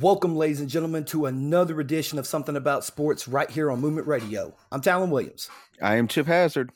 [0.00, 4.06] Welcome, ladies and gentlemen, to another edition of Something About Sports right here on Movement
[4.06, 4.54] Radio.
[4.70, 5.48] I'm Talon Williams.
[5.80, 6.70] I am Chip Hazard.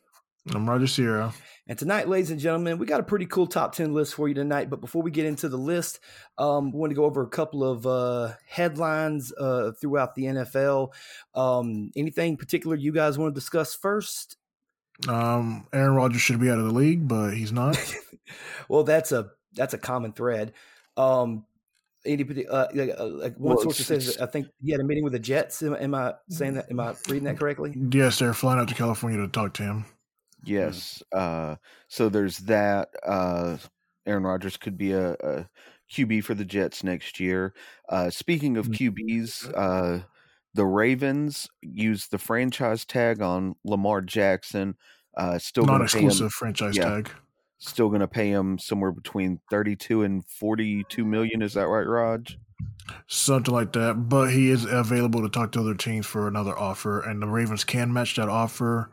[0.54, 1.34] I'm Roger Sierra.
[1.66, 4.32] And tonight, ladies and gentlemen, we got a pretty cool top 10 list for you
[4.32, 4.70] tonight.
[4.70, 6.00] But before we get into the list,
[6.38, 10.94] um, we want to go over a couple of uh, headlines uh, throughout the NFL.
[11.34, 14.38] Um, anything particular you guys want to discuss first?
[15.08, 17.76] Um, Aaron Rodgers should be out of the league, but he's not.
[18.68, 20.54] well, that's a that's a common thread.
[20.96, 21.44] Um,
[22.06, 25.18] any uh, like one well, source says I think he had a meeting with the
[25.18, 25.62] Jets.
[25.62, 26.70] Am, am, I saying that?
[26.70, 27.74] Am I reading that correctly?
[27.92, 29.84] Yes, they're flying out to California to talk to him.
[30.44, 31.02] Yes.
[31.12, 31.56] Uh,
[31.88, 32.90] so there's that.
[33.06, 33.58] Uh,
[34.06, 35.48] Aaron Rodgers could be a, a,
[35.92, 37.52] QB for the Jets next year.
[37.88, 38.94] Uh, speaking of mm.
[38.94, 40.04] QBs, uh,
[40.54, 44.76] the Ravens use the franchise tag on Lamar Jackson.
[45.16, 47.10] Uh, still non-exclusive franchise yeah, tag.
[47.62, 51.42] Still going to pay him somewhere between thirty-two and forty-two million.
[51.42, 52.38] Is that right, Raj?
[53.06, 54.08] Something like that.
[54.08, 57.64] But he is available to talk to other teams for another offer, and the Ravens
[57.64, 58.90] can match that offer.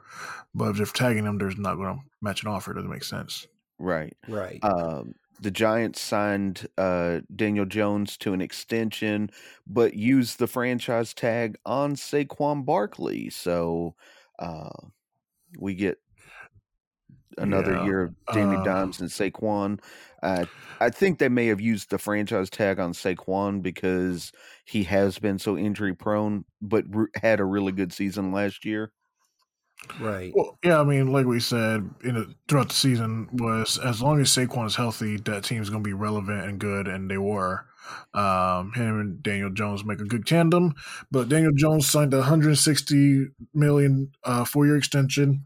[0.54, 2.72] But if they're tagging him, there's not going to match an offer.
[2.72, 3.48] It doesn't make sense.
[3.80, 4.18] Right.
[4.28, 4.60] Right.
[4.64, 9.30] Um, the Giants signed uh, Daniel Jones to an extension,
[9.66, 13.30] but used the franchise tag on Saquon Barkley.
[13.30, 13.96] So
[14.40, 14.70] uh,
[15.58, 16.00] we get
[17.38, 17.86] another yeah.
[17.86, 19.80] year of Danny uh, Dimes and Saquon.
[20.22, 20.46] Uh,
[20.80, 24.32] I think they may have used the franchise tag on Saquon because
[24.66, 28.92] he has been so injury prone, but re- had a really good season last year.
[30.00, 30.34] Right.
[30.36, 34.20] Well, yeah, I mean, like we said in a, throughout the season, was as long
[34.20, 37.66] as Saquon is healthy, that team's going to be relevant and good, and they were.
[38.14, 40.74] Um, him and Daniel Jones make a good tandem,
[41.10, 45.46] but Daniel Jones signed a 160 million uh, four year extension,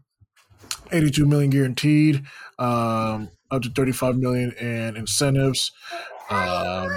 [0.92, 2.22] 82 million guaranteed,
[2.58, 5.72] um, up to 35 million in incentives.
[6.30, 6.90] Um,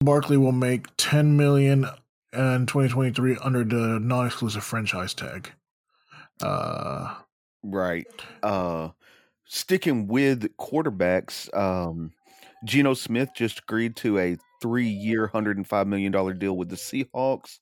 [0.00, 1.86] Barkley will make 10 million
[2.32, 5.50] in 2023 under the non-exclusive franchise tag.
[6.42, 7.14] Uh,
[7.62, 8.06] right.
[8.42, 8.88] Uh,
[9.44, 12.12] sticking with quarterbacks, um,
[12.64, 16.76] Geno Smith just agreed to a three-year, hundred and five million dollar deal with the
[16.76, 17.58] Seahawks,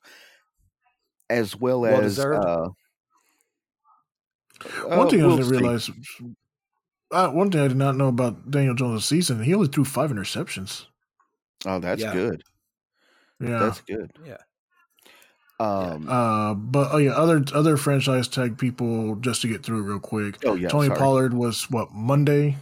[1.31, 2.69] as well, well as uh,
[4.85, 5.91] one uh, thing we'll I didn't realize.
[7.11, 10.11] Uh, one thing I did not know about Daniel Jones' season, he only threw five
[10.11, 10.85] interceptions.
[11.65, 12.13] Oh, that's yeah.
[12.13, 12.43] good.
[13.41, 14.13] Yeah, that's good.
[14.27, 14.37] Yeah.
[15.61, 19.99] Um, uh, but oh yeah, other other franchise tag people just to get through real
[19.99, 20.39] quick.
[20.45, 20.99] Oh yeah, Tony sorry.
[20.99, 22.57] Pollard was what Monday,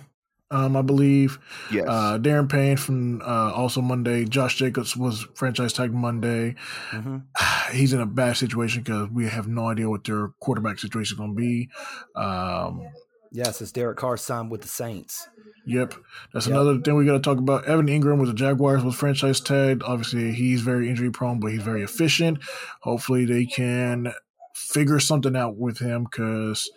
[0.51, 1.39] um, I believe.
[1.73, 1.87] Yes.
[1.89, 4.25] Uh, Daron Payne from uh, also Monday.
[4.25, 6.55] Josh Jacobs was franchise tagged Monday.
[6.91, 7.19] Mm-hmm.
[7.77, 11.19] He's in a bad situation because we have no idea what their quarterback situation is
[11.19, 11.69] going to be.
[12.15, 12.87] Um,
[13.33, 15.29] yes, it's Derek Carr signed with the Saints.
[15.69, 15.95] Yep,
[16.33, 16.55] that's yep.
[16.55, 17.65] another thing we got to talk about.
[17.65, 19.83] Evan Engram with the Jaguars was franchise tagged.
[19.83, 22.39] Obviously, he's very injury prone, but he's very efficient.
[22.83, 24.13] Hopefully, they can
[24.55, 26.71] figure something out with him because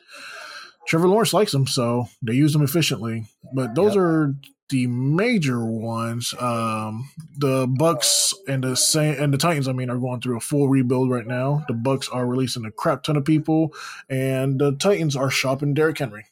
[0.90, 3.26] Trevor Lawrence likes them, so they use them efficiently.
[3.54, 4.04] But those yep.
[4.04, 4.36] are
[4.70, 6.34] the major ones.
[6.40, 10.68] Um, the Bucs and the and the Titans, I mean, are going through a full
[10.68, 11.64] rebuild right now.
[11.68, 13.72] The Bucs are releasing a crap ton of people,
[14.10, 16.26] and the Titans are shopping Derrick Henry.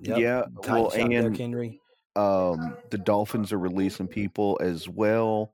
[0.00, 0.18] Yep.
[0.18, 1.78] Yeah, well, and Derrick Henry.
[2.16, 5.52] Um, the Dolphins are releasing people as well.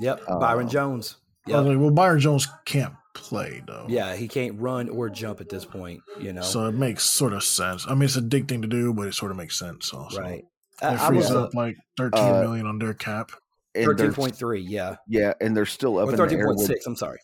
[0.00, 1.18] Yep, Byron uh, Jones.
[1.46, 1.64] Yep.
[1.66, 3.86] Like, well, Byron Jones can't play though.
[3.88, 6.00] Yeah, he can't run or jump at this point.
[6.20, 7.86] You know, so it makes sort of sense.
[7.88, 9.92] I mean, it's a dick thing to do, but it sort of makes sense.
[9.92, 10.20] Also.
[10.20, 10.44] Right.
[10.82, 13.30] It frees up like thirteen uh, million on their cap.
[13.74, 14.60] Thirteen point three.
[14.60, 14.96] Yeah.
[15.08, 16.08] Yeah, and they're still up.
[16.08, 16.86] Or thirteen point six.
[16.86, 17.18] I'm sorry.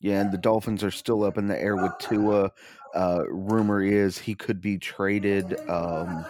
[0.00, 2.50] Yeah, and the Dolphins are still up in the air with Tua.
[2.94, 5.58] Uh, rumor is he could be traded.
[5.70, 6.26] Um,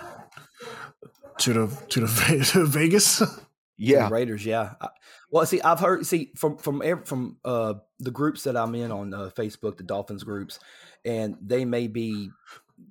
[1.38, 3.22] to the to the to Vegas.
[3.82, 4.46] Yeah, Raiders.
[4.46, 4.74] Yeah.
[5.30, 9.12] Well, see, I've heard see from from from uh, the groups that I'm in on
[9.12, 10.60] uh, Facebook, the Dolphins groups,
[11.04, 12.30] and they may be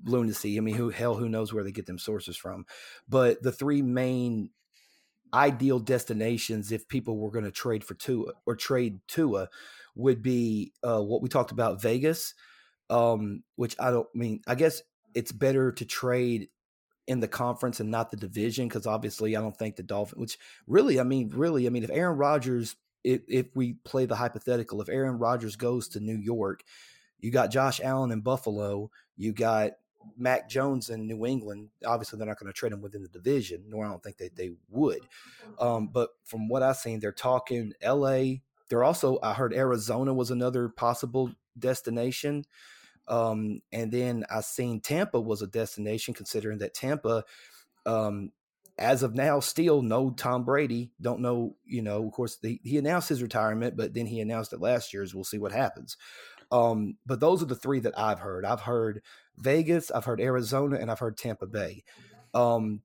[0.03, 0.57] lunacy.
[0.57, 2.65] I mean, who hell who knows where they get them sources from?
[3.07, 4.49] But the three main
[5.33, 9.47] ideal destinations, if people were going to trade for Tua or trade Tua,
[9.95, 12.33] would be uh, what we talked about, Vegas.
[12.89, 14.41] Um, which I don't mean.
[14.45, 14.81] I guess
[15.13, 16.49] it's better to trade
[17.07, 20.19] in the conference and not the division because obviously I don't think the Dolphins.
[20.19, 20.37] Which
[20.67, 24.81] really, I mean, really, I mean, if Aaron Rodgers, if, if we play the hypothetical,
[24.81, 26.63] if Aaron Rodgers goes to New York,
[27.19, 29.71] you got Josh Allen in Buffalo, you got
[30.17, 31.69] Mac Jones in New England.
[31.85, 34.35] Obviously, they're not going to trade him within the division, nor I don't think that
[34.35, 35.01] they would.
[35.59, 38.41] Um, but from what I've seen, they're talking L.A.
[38.69, 42.45] They're also, I heard Arizona was another possible destination.
[43.07, 47.23] Um, and then I seen Tampa was a destination, considering that Tampa,
[47.85, 48.31] um,
[48.77, 50.91] as of now, still no Tom Brady.
[51.01, 54.53] Don't know, you know, of course, he, he announced his retirement, but then he announced
[54.53, 55.01] it last year.
[55.01, 55.13] year's.
[55.13, 55.97] We'll see what happens.
[56.51, 58.45] Um, but those are the three that I've heard.
[58.45, 59.01] I've heard
[59.37, 61.83] Vegas, I've heard Arizona, and I've heard Tampa Bay.
[62.33, 62.81] Um,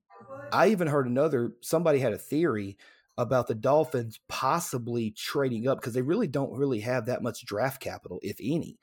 [0.51, 2.77] I even heard another, somebody had a theory
[3.17, 7.81] about the Dolphins possibly trading up because they really don't really have that much draft
[7.81, 8.77] capital, if any,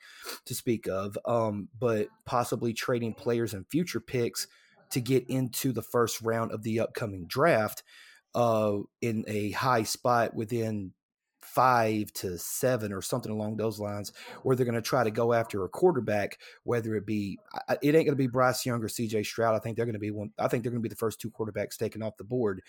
[0.45, 1.17] to speak of.
[1.25, 4.47] Um, but possibly trading players and future picks
[4.91, 7.83] to get into the first round of the upcoming draft
[8.33, 10.91] uh, in a high spot within
[11.41, 14.11] five to seven or something along those lines,
[14.43, 17.39] where they're going to try to go after a quarterback, whether it be
[17.81, 19.23] it ain't going to be Bryce Young or C.J.
[19.23, 19.55] Stroud.
[19.55, 20.31] I think they're going to be one.
[20.37, 22.61] I think they're going to be the first two quarterbacks taken off the board.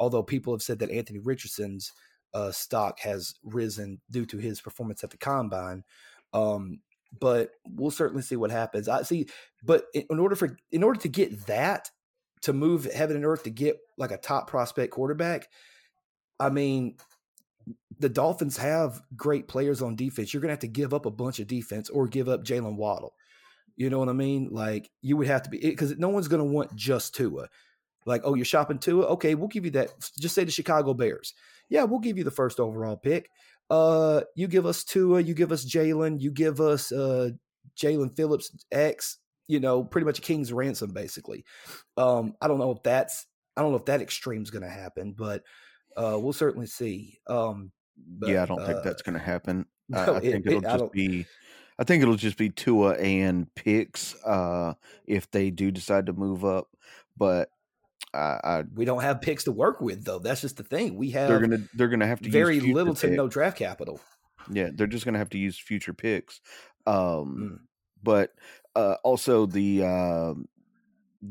[0.00, 1.92] Although people have said that Anthony Richardson's
[2.34, 5.84] uh, stock has risen due to his performance at the combine.
[6.32, 6.80] Um,
[7.20, 8.88] but we'll certainly see what happens.
[8.88, 9.26] I see,
[9.64, 11.90] but in order for in order to get that
[12.42, 15.48] to move heaven and earth to get like a top prospect quarterback,
[16.38, 16.96] I mean,
[17.98, 20.32] the Dolphins have great players on defense.
[20.32, 22.76] You're going to have to give up a bunch of defense or give up Jaylen
[22.76, 23.14] Waddle.
[23.76, 24.48] You know what I mean?
[24.50, 27.48] Like you would have to be because no one's going to want just Tua.
[28.08, 29.06] Like, oh, you're shopping Tua?
[29.06, 29.90] Okay, we'll give you that.
[30.18, 31.34] Just say the Chicago Bears.
[31.68, 33.30] Yeah, we'll give you the first overall pick.
[33.70, 37.30] Uh, you give us Tua, you give us Jaylen, you give us uh
[37.76, 39.18] Jaelan Phillips X.
[39.46, 41.44] You know, pretty much a king's ransom, basically.
[41.96, 43.26] Um, I don't know if that's
[43.56, 45.42] I don't know if that extreme is going to happen, but
[45.96, 47.18] uh, we'll certainly see.
[47.26, 49.66] Um, but, yeah, I don't uh, think that's going to happen.
[49.90, 51.24] No, I, I, think it, will just be.
[51.78, 54.74] I think it'll just be Tua and picks uh,
[55.06, 56.68] if they do decide to move up.
[57.16, 57.48] But
[58.14, 60.18] I, I, we don't have picks to work with though.
[60.18, 60.96] That's just the thing.
[60.96, 64.00] We have they're gonna they're gonna have to very little to no draft capital.
[64.50, 66.40] Yeah, they're just gonna have to use future picks.
[66.86, 67.58] Um, mm.
[68.02, 68.32] But
[68.74, 70.34] uh, also the uh,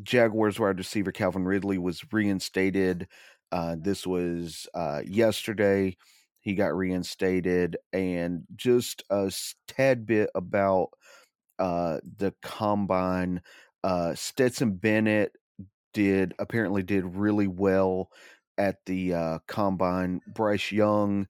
[0.03, 3.07] Jaguars wide receiver Calvin Ridley was reinstated.
[3.51, 5.95] Uh, this was uh, yesterday.
[6.39, 9.31] He got reinstated, and just a
[9.67, 10.89] tad bit about
[11.59, 13.41] uh, the combine.
[13.83, 15.33] Uh, Stetson Bennett
[15.97, 18.11] did apparently did really well
[18.59, 20.21] at the uh, combine.
[20.27, 21.27] Bryce Young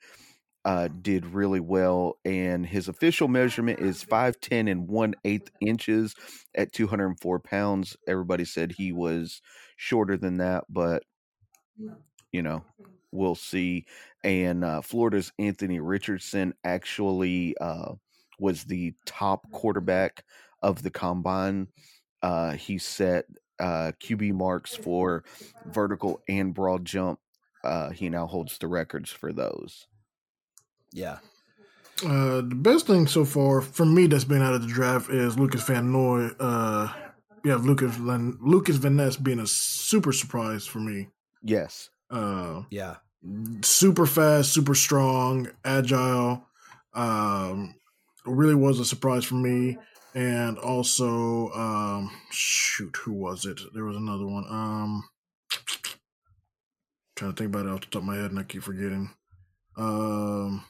[0.66, 6.14] uh, did really well, and his official measurement is five ten and one eighth inches
[6.54, 7.96] at two hundred and four pounds.
[8.10, 9.42] Everybody said he was
[9.78, 11.04] shorter than that, but
[12.34, 12.66] you know
[13.14, 13.86] we'll see.
[14.26, 17.94] And uh, Florida's Anthony Richardson actually uh,
[18.38, 20.26] was the top quarterback
[20.62, 21.70] of the combine.
[22.22, 23.24] Uh, he set
[23.60, 25.24] uh, QB marks for
[25.66, 27.20] vertical and broad jump.
[27.64, 29.88] Uh, he now holds the records for those.
[30.92, 31.20] Yeah.
[32.06, 35.38] Uh, the best thing so far for me that's been out of the draft is
[35.38, 36.30] Lucas Van Noy.
[36.40, 36.94] Uh,
[37.44, 41.08] yeah, Lucas Van, Lukas Van Ness being a super surprise for me.
[41.44, 41.90] Yes.
[42.10, 42.98] Uh, yeah.
[43.64, 46.46] Super fast, super strong, agile.
[46.94, 47.76] Um,
[48.26, 49.78] really was a surprise for me
[50.14, 53.60] and also um shoot who was it?
[53.74, 55.04] There was another one um
[57.16, 59.10] trying to think about it off the top of my head and i keep forgetting.
[59.78, 60.64] Um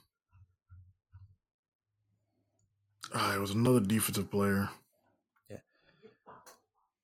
[3.13, 4.69] ah, it was another defensive player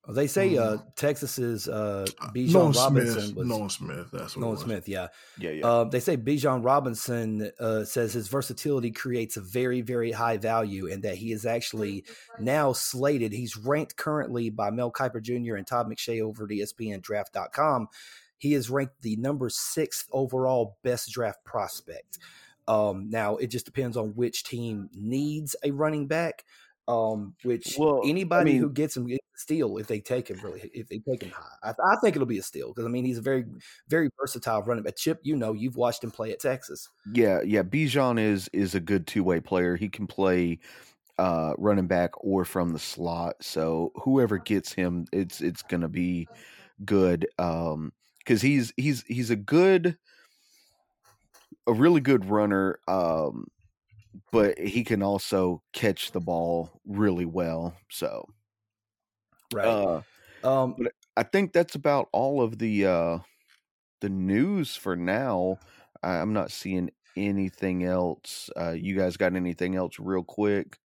[0.10, 0.88] they say uh, mm-hmm.
[0.98, 4.10] Texas's uh, uh Bijan Robinson Smith, was Nolan Smith.
[4.12, 4.90] That's Nolan Smith.
[4.90, 5.08] Yeah,
[5.40, 5.66] yeah, yeah.
[5.66, 10.92] Uh, they say Bijan Robinson uh, says his versatility creates a very, very high value,
[10.92, 12.04] and that he is actually
[12.38, 13.31] now slated.
[13.31, 15.56] He's ranked currently by Mel Kiper Jr.
[15.56, 17.88] and Todd McShay over at ESPN Draft.com.
[18.38, 22.18] He is ranked the number sixth overall best draft prospect.
[22.68, 26.44] Um, now it just depends on which team needs a running back
[26.87, 30.30] um, which well, anybody I mean, who gets him gets a steal if they take
[30.30, 31.71] him really if they take him high.
[31.71, 33.45] I, I think it'll be a steal because I mean he's a very
[33.87, 34.97] very versatile running back.
[34.97, 36.90] Chip, you know, you've watched him play at Texas.
[37.13, 37.63] Yeah, yeah.
[37.63, 39.75] Bijan is is a good two way player.
[39.75, 40.59] He can play
[41.18, 43.35] uh, running back or from the slot.
[43.42, 46.28] So whoever gets him, it's it's gonna be
[46.83, 47.28] good.
[47.40, 49.97] Um, because he's he's he's a good,
[51.68, 52.80] a really good runner.
[52.87, 53.47] Um,
[54.32, 57.76] but he can also catch the ball really well.
[57.90, 58.28] So,
[59.54, 59.66] right.
[59.66, 60.02] Uh,
[60.44, 63.18] um, but I think that's about all of the uh,
[64.02, 65.58] the news for now.
[66.02, 68.50] I'm not seeing anything else.
[68.58, 70.78] Uh, you guys got anything else real quick?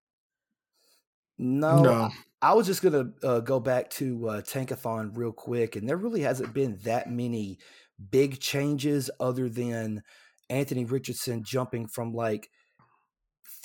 [1.38, 2.11] No, no.
[2.42, 6.21] I was just gonna uh, go back to uh, Tankathon real quick, and there really
[6.21, 7.59] hasn't been that many
[8.11, 10.02] big changes other than
[10.50, 12.50] Anthony Richardson jumping from like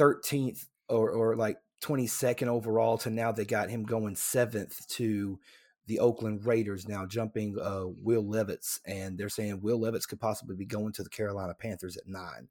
[0.01, 5.39] 13th or, or like 22nd overall to now they got him going seventh to
[5.87, 10.55] the Oakland Raiders now jumping uh, Will Levis, and they're saying Will Levis could possibly
[10.55, 12.47] be going to the Carolina Panthers at nine.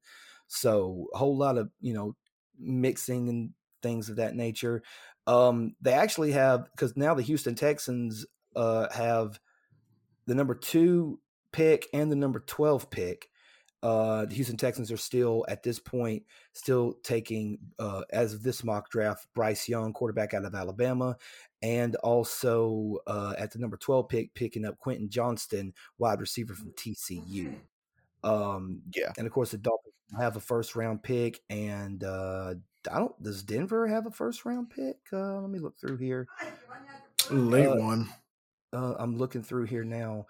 [0.46, 2.16] So a whole lot of you know
[2.58, 3.50] mixing and
[3.82, 4.82] things of that nature.
[5.26, 8.26] Um, they actually have because now the Houston Texans
[8.56, 9.40] uh, have
[10.26, 11.20] the number two
[11.52, 13.29] pick and the number twelve pick.
[13.82, 16.22] Uh, the Houston Texans are still at this point
[16.52, 21.16] still taking uh, as of this mock draft Bryce Young, quarterback out of Alabama,
[21.62, 26.72] and also uh, at the number twelve pick picking up Quentin Johnston, wide receiver from
[26.72, 27.54] TCU.
[28.22, 29.12] Um, Yeah.
[29.16, 32.54] and of course the Dolphins have a first round pick, and uh,
[32.90, 33.22] I don't.
[33.22, 34.96] Does Denver have a first round pick?
[35.12, 36.26] Uh, let me look through here.
[37.30, 38.08] Late Uh, one.
[38.74, 40.26] Uh, I'm looking through here now.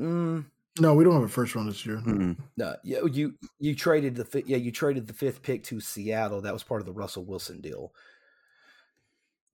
[0.00, 0.44] Mm,
[0.80, 1.98] No, we don't have a first round this year.
[1.98, 2.36] Mm-mm.
[2.56, 6.40] no, yeah, you you traded the fi- yeah you traded the fifth pick to Seattle.
[6.40, 7.92] That was part of the Russell Wilson deal.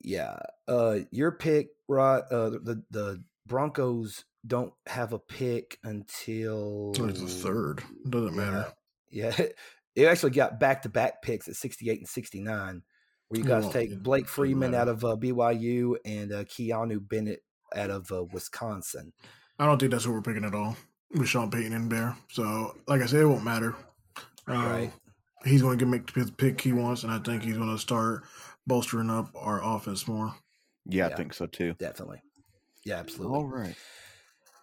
[0.00, 2.22] Yeah, uh, your pick, right?
[2.30, 7.82] Uh, the the Broncos don't have a pick until It's the third.
[8.08, 8.72] Doesn't matter.
[9.10, 9.34] Yeah,
[9.96, 12.82] it actually got back to back picks at 68 and 69,
[13.26, 17.38] where you guys Well, take Blake Freeland out of uh, BYU and uh, Keeanu Benton
[17.74, 19.12] out of uh, Wisconsin.
[19.58, 20.76] I don't think that's what we're picking at all
[21.12, 22.16] with Sean Payton in there.
[22.30, 23.74] So, like I said, it won't matter.
[24.46, 24.92] Um, Right.
[25.44, 28.24] He's going to make his pick he wants, and I think he's going to start
[28.66, 30.34] bolstering up our offense more.
[30.84, 31.74] Yeah, I think so too.
[31.78, 32.22] Definitely.
[32.84, 33.36] Yeah, absolutely.
[33.36, 33.76] All right.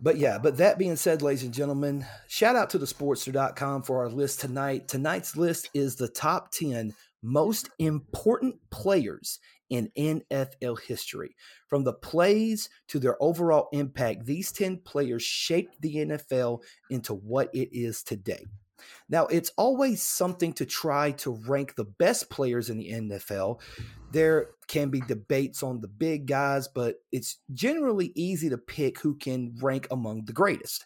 [0.01, 3.99] But yeah, but that being said, ladies and gentlemen, shout out to the sportster.com for
[3.99, 4.89] our list tonight.
[4.89, 11.35] Tonight's list is the top 10 most important players in NFL history.
[11.67, 17.49] From the plays to their overall impact, these 10 players shaped the NFL into what
[17.53, 18.45] it is today.
[19.09, 23.61] Now, it's always something to try to rank the best players in the NFL.
[24.11, 29.15] There can be debates on the big guys, but it's generally easy to pick who
[29.15, 30.85] can rank among the greatest.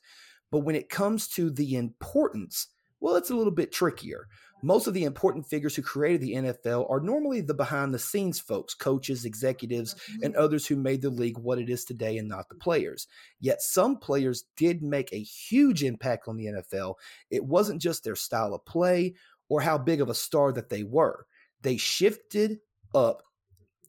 [0.51, 2.67] But when it comes to the importance,
[3.00, 4.27] well, it's a little bit trickier.
[4.62, 8.39] Most of the important figures who created the NFL are normally the behind the scenes
[8.39, 12.50] folks, coaches, executives, and others who made the league what it is today and not
[12.50, 13.08] the players.
[13.39, 16.96] Yet some players did make a huge impact on the NFL.
[17.30, 19.16] It wasn't just their style of play
[19.48, 21.25] or how big of a star that they were.
[21.62, 22.60] They shifted
[22.94, 23.24] up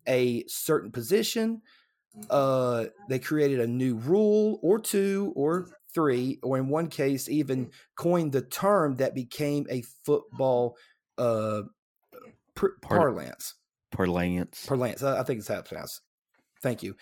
[0.06, 1.62] a certain position.
[2.28, 7.70] Uh, they created a new rule or two or three, or in one case, even
[7.96, 10.76] coined the term that became a football
[11.18, 11.62] uh,
[12.54, 13.54] pr- Part- parlance.
[13.92, 14.66] Parlance.
[14.66, 15.02] Parlance.
[15.02, 16.00] I I think it's how it's pronounced.
[16.62, 16.96] Thank you.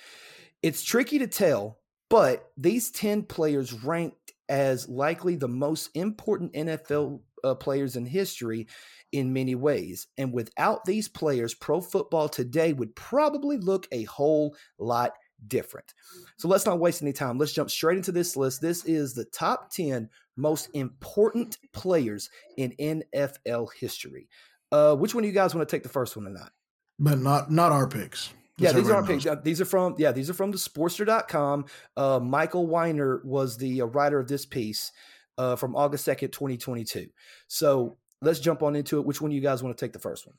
[0.63, 1.79] It's tricky to tell,
[2.09, 8.67] but these 10 players ranked as likely the most important NFL uh, players in history
[9.13, 10.07] in many ways.
[10.17, 15.13] And without these players, pro football today would probably look a whole lot
[15.47, 15.95] different.
[16.37, 17.39] So let's not waste any time.
[17.39, 18.61] Let's jump straight into this list.
[18.61, 24.29] This is the top 10 most important players in NFL history.
[24.71, 26.53] Uh, which one of you guys want to take the first one or not?
[26.99, 28.33] But not not our picks.
[28.59, 29.25] Yeah, these aren't picks.
[29.25, 31.67] Uh, These are from yeah, these are from the Sportster.com.
[31.97, 34.91] Uh, Michael Weiner was the uh, writer of this piece
[35.39, 37.07] uh, from August second, twenty twenty two.
[37.47, 39.07] So let's jump on into it.
[39.07, 40.37] Which one of you guys want to take the first one?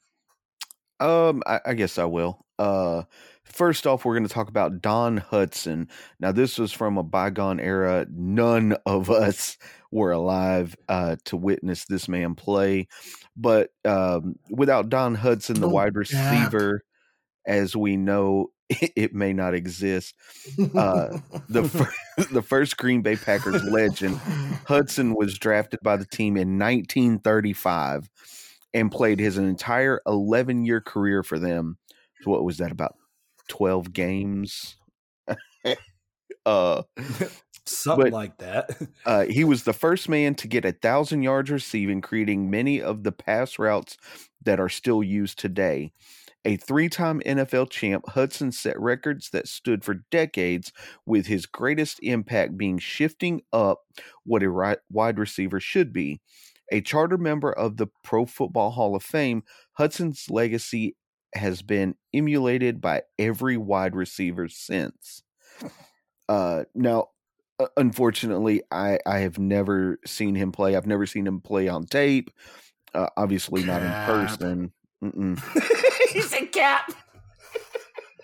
[1.00, 2.46] Um, I, I guess I will.
[2.58, 3.04] Uh,
[3.52, 5.90] first off, we're going to talk about Don Hutson.
[6.20, 8.06] Now, this was from a bygone era.
[8.10, 9.58] None of us
[9.92, 12.88] were alive uh, to witness this man play.
[13.36, 16.84] But um, without Don Hutson, the Don't wide receiver,
[17.46, 20.14] as we know, it, may not exist.
[20.76, 21.18] Uh,
[21.50, 21.94] the fir-
[22.32, 24.18] the first Green Bay Packers legend
[24.68, 28.10] Hutson was drafted by the team in 1935
[28.74, 31.78] and played his entire 11 year career for them.
[32.22, 32.96] So what was that about
[33.50, 34.78] 12 games?
[36.46, 36.84] uh,
[37.66, 38.70] Something But- like that.
[39.06, 43.04] uh, he was the first man to get a thousand yards receiving, creating many of
[43.04, 43.98] the pass routes
[44.44, 45.92] that are still used today.
[46.46, 50.72] A three time NFL champ, Hutson set records that stood for decades,
[51.06, 53.82] with his greatest impact being shifting up
[54.24, 56.22] what a ri- wide receiver should be.
[56.72, 59.44] A charter member of the Pro Football Hall of Fame,
[59.78, 60.96] Hutson's legacy
[61.34, 65.24] has been emulated by every wide receiver since.
[66.28, 67.10] Uh, now,
[67.78, 70.76] unfortunately, I, I have never seen him play.
[70.76, 72.32] I've never seen him play on tape.
[72.94, 74.72] Uh, obviously, not in person.
[75.04, 76.10] Mm-mm.
[76.14, 76.92] he said cap.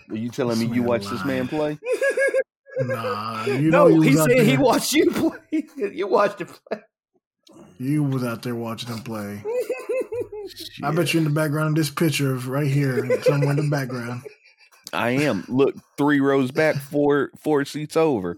[0.09, 1.79] Are you telling me you watched this man play?
[2.79, 5.63] Nah, you no, know he out said he watched you play.
[5.93, 6.81] you watched him play.
[7.77, 9.43] You was out there watching him play.
[10.83, 13.69] I bet you in the background of this picture of right here, somewhere in the
[13.69, 14.21] background.
[14.93, 15.43] I am.
[15.47, 18.37] Look, three rows back, four four seats over.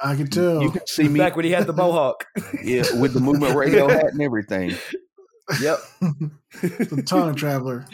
[0.00, 0.62] I can tell.
[0.62, 2.26] You can see me back when he had the mohawk.
[2.62, 4.74] yeah, with the movement radio hat and everything.
[5.60, 5.78] Yep.
[6.00, 7.86] the time traveler.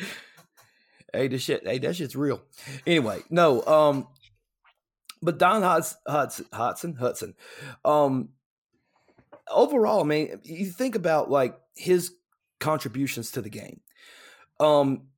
[1.12, 1.66] Hey, this shit.
[1.66, 2.42] Hey, that shit's real.
[2.86, 3.64] Anyway, no.
[3.64, 4.08] Um,
[5.22, 7.34] but Don Hutson, Hutson, Hutson, Hutson.
[7.84, 8.30] Um,
[9.50, 12.12] overall, I mean, you think about like his
[12.64, 13.80] contributions to the game.
[14.58, 15.08] Um,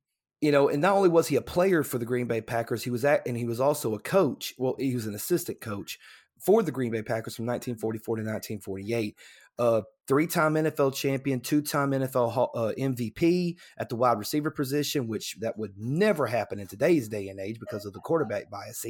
[0.41, 2.91] you know, and not only was he a player for the Green Bay Packers, he
[2.91, 4.53] was at, and he was also a coach.
[4.57, 5.97] Well, he was an assistant coach
[6.39, 9.15] for the Green Bay Packers from 1944 to 1948.
[9.59, 15.57] Uh, three-time NFL champion, two-time NFL uh, MVP at the wide receiver position, which that
[15.57, 18.85] would never happen in today's day and age because of the quarterback bias.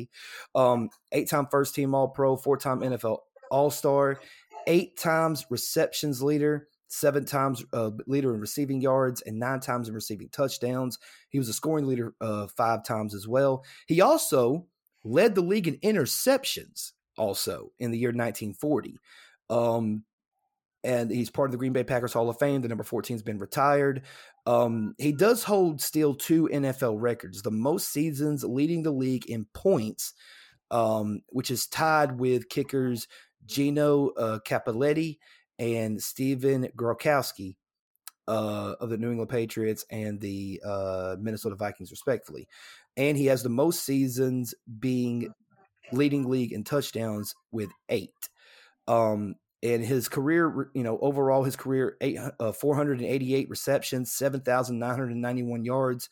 [0.54, 4.20] Um, eight-time first-team All-Pro, four-time NFL All-Star,
[4.68, 9.96] eight times receptions leader, seven times uh, leader in receiving yards, and nine times in
[9.96, 10.98] receiving touchdowns.
[11.30, 13.64] He was a scoring leader uh, five times as well.
[13.88, 14.68] He also
[15.04, 19.00] led the league in interceptions also in the year 1940.
[19.50, 20.04] Um,
[20.84, 22.62] and he's part of the Green Bay Packers Hall of Fame.
[22.62, 24.04] The number 14 has been retired.
[24.46, 29.46] Um, he does hold still two NFL records the most seasons leading the league in
[29.54, 30.14] points,
[30.72, 33.08] um, which is tied with kickers
[33.46, 35.18] Gino uh, Cappelletti
[35.60, 37.56] and Stephen Gostkowski
[38.28, 42.48] uh, of the New England Patriots and the uh, Minnesota Vikings, respectfully.
[42.96, 45.34] And he has the most seasons being
[45.92, 48.12] leading league in touchdowns with eight.
[48.88, 56.10] Um, and his career, you know, overall, his career, eight, uh, 488 receptions, 7,991 yards,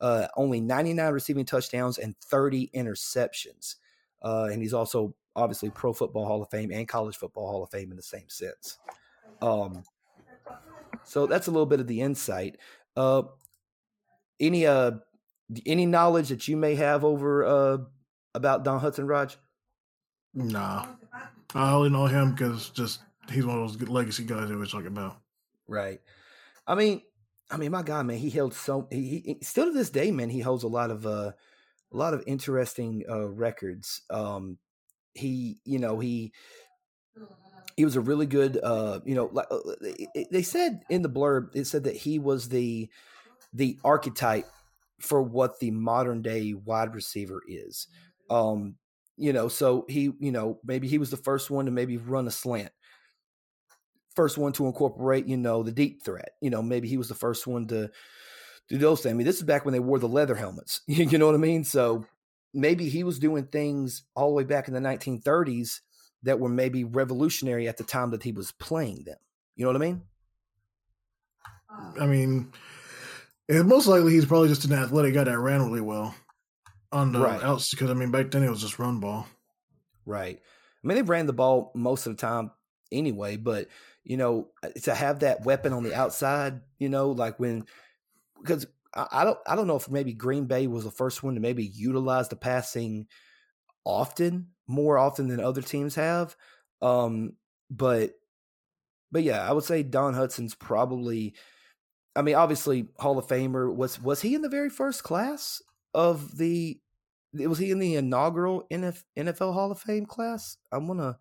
[0.00, 3.76] uh, only 99 receiving touchdowns, and 30 interceptions.
[4.22, 7.70] Uh, and he's also obviously Pro Football Hall of Fame and College Football Hall of
[7.70, 8.78] Fame in the same sense.
[9.40, 9.84] Um,
[11.04, 12.56] so that's a little bit of the insight.
[12.96, 13.22] Uh,
[14.40, 14.92] any uh,
[15.66, 17.78] any knowledge that you may have over uh,
[18.34, 19.36] about Don Hutson, Raj?
[20.34, 20.86] Nah,
[21.54, 24.88] I only know him because just he's one of those legacy guys that we're talking
[24.88, 25.18] about.
[25.66, 26.00] Right.
[26.66, 27.02] I mean,
[27.50, 30.30] I mean, my God, man, he held so he, he still to this day, man,
[30.30, 31.32] he holds a lot of uh,
[31.92, 34.02] a lot of interesting uh, records.
[34.10, 34.58] Um,
[35.18, 36.32] he, you know, he
[37.76, 39.58] he was a really good, uh, you know, like uh,
[40.32, 42.88] they said in the blurb, it said that he was the
[43.52, 44.46] the archetype
[45.00, 47.86] for what the modern day wide receiver is.
[48.30, 48.76] Um,
[49.16, 52.26] you know, so he, you know, maybe he was the first one to maybe run
[52.26, 52.72] a slant.
[54.14, 56.30] First one to incorporate, you know, the deep threat.
[56.40, 57.90] You know, maybe he was the first one to
[58.68, 59.12] do those things.
[59.12, 60.80] I mean, this is back when they wore the leather helmets.
[60.88, 61.64] you know what I mean?
[61.64, 62.04] So
[62.54, 65.80] maybe he was doing things all the way back in the 1930s
[66.22, 69.18] that were maybe revolutionary at the time that he was playing them.
[69.56, 70.02] You know what I mean?
[72.00, 72.52] I mean,
[73.48, 76.14] most likely he's probably just an athletic guy that ran really well
[76.92, 77.42] on the right.
[77.42, 79.26] outs because I mean back then it was just run ball.
[80.06, 80.40] Right.
[80.82, 82.50] I mean they ran the ball most of the time
[82.90, 83.68] anyway, but
[84.04, 87.66] you know uh, to have that weapon on the outside, you know, like when
[88.40, 91.40] because I, don't I don't know if maybe Green Bay was the first one to
[91.40, 93.06] maybe utilize the passing
[93.84, 96.36] often, more often than other teams have.
[96.80, 97.34] Um,
[97.70, 98.12] but
[99.10, 101.34] but yeah, I would say Don Hutson's probably.
[102.16, 103.72] I mean, obviously Hall of Famer.
[103.74, 105.62] Was was he in the very first class
[105.94, 106.80] of the
[107.32, 110.56] was he in the inaugural NFL Hall of Fame class?
[110.72, 111.16] I'm gonna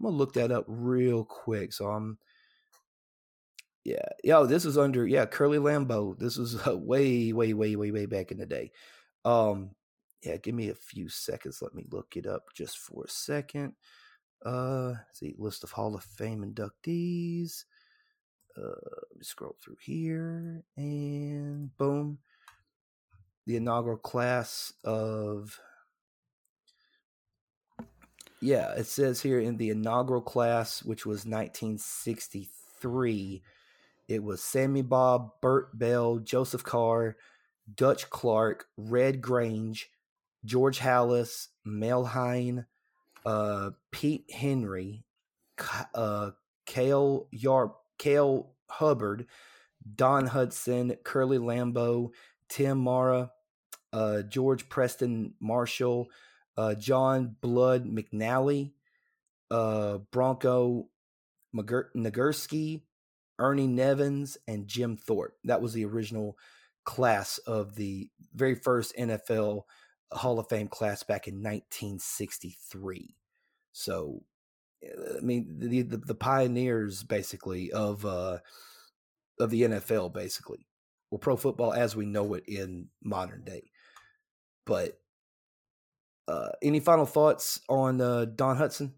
[0.00, 1.72] I'm gonna look that up real quick.
[1.72, 2.18] So I'm
[3.84, 6.18] yeah, yo, this was under yeah Curly Lambeau.
[6.18, 8.70] This was uh, way way way way way back in the day.
[9.24, 9.70] Um,
[10.22, 11.60] yeah, give me a few seconds.
[11.62, 13.74] Let me look it up just for a second.
[14.44, 17.64] Uh, see list of Hall of Fame inductees.
[18.56, 18.74] Uh,
[19.22, 22.18] scroll through here and boom
[23.46, 25.58] the inaugural class of
[28.42, 33.42] yeah it says here in the inaugural class which was 1963
[34.12, 37.16] it was sammy Baugh, bert bell joseph carr
[37.74, 39.90] dutch clark red grange
[40.44, 42.66] george halas mel hein
[43.24, 45.04] uh, pete henry
[45.94, 46.30] uh,
[46.66, 49.26] cale Yar- cale hubbard
[49.94, 52.10] don hutson curly lambeau
[52.52, 53.30] Tim Mara,
[53.94, 56.08] uh, George Preston Marshall,
[56.58, 58.72] uh, John Blood McNally,
[59.50, 60.88] uh, Bronco
[61.54, 62.82] Nagurski,
[63.42, 65.36] Ernie Nevins, and Jim Thorpe.
[65.44, 66.38] That was the original
[66.84, 69.62] class of the very first NFL
[70.12, 73.16] Hall of Fame class back in 1963.
[73.72, 74.22] So,
[74.82, 78.38] I mean, the the, the pioneers basically of uh,
[79.38, 80.66] of the NFL, basically
[81.12, 83.70] or pro football as we know it in modern day.
[84.64, 84.98] But
[86.26, 88.92] uh, any final thoughts on uh, Don Hutson?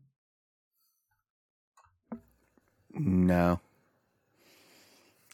[2.93, 3.61] No.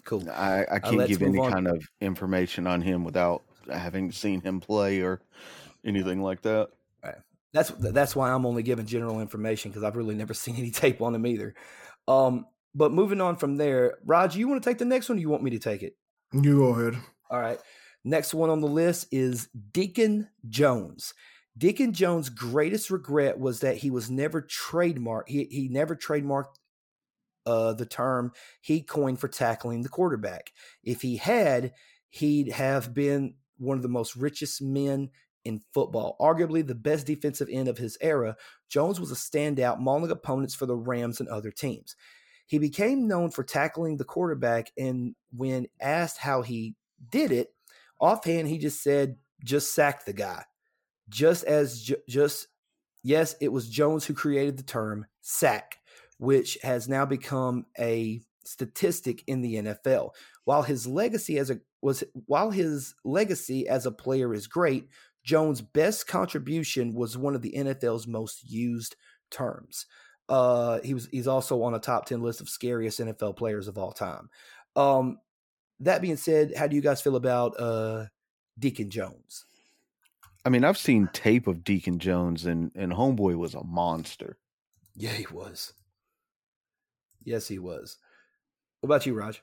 [0.04, 0.28] Cool.
[0.30, 1.52] I, I Uh, can't let's give any on.
[1.52, 5.20] kind of information on him without having seen him play or
[5.84, 6.70] anything like that.
[7.52, 11.02] That's that's why I'm only giving general information because I've really never seen any tape
[11.02, 11.54] on him either.
[12.06, 15.18] Um, but moving on from there, Raj, you want to take the next one?
[15.18, 15.96] or You want me to take it?
[16.32, 17.02] You go ahead.
[17.28, 17.58] All right.
[18.04, 21.12] Next one on the list is Deacon Jones.
[21.58, 25.26] Deacon Jones' greatest regret was that he was never trademarked.
[25.26, 26.59] He he never trademarked
[27.46, 30.52] uh, the term he coined for tackling the quarterback.
[30.82, 31.72] If he had,
[32.10, 35.10] he'd have been one of the most richest men
[35.44, 38.36] in football, arguably the best defensive end of his era.
[38.68, 41.96] Jones was a standout, mauling opponents for the Rams and other teams.
[42.46, 46.74] He became known for tackling the quarterback, and when asked how he
[47.10, 47.54] did it,
[48.00, 50.44] offhand he just said, "Just sack the guy."
[51.08, 52.48] Just as ju- just
[53.02, 55.78] yes, it was Jones who created the term sack,
[56.20, 60.10] which has now become a statistic in the NFL.
[60.44, 64.88] While his legacy as a was while his legacy as a player is great,
[65.24, 68.96] Jones' best contribution was one of the NFL's most used
[69.30, 69.86] terms.
[70.28, 73.78] Uh, he was he's also on a top ten list of scariest NFL players of
[73.78, 74.28] all time.
[74.76, 75.18] Um,
[75.80, 78.06] that being said, how do you guys feel about uh,
[78.58, 79.46] Deacon Jones?
[80.44, 84.36] I mean, I've seen tape of Deacon Jones, and and Homeboy was a monster.
[84.94, 85.72] Yeah, he was.
[87.24, 87.96] Yes, he was.
[88.80, 89.42] What about you, Raj?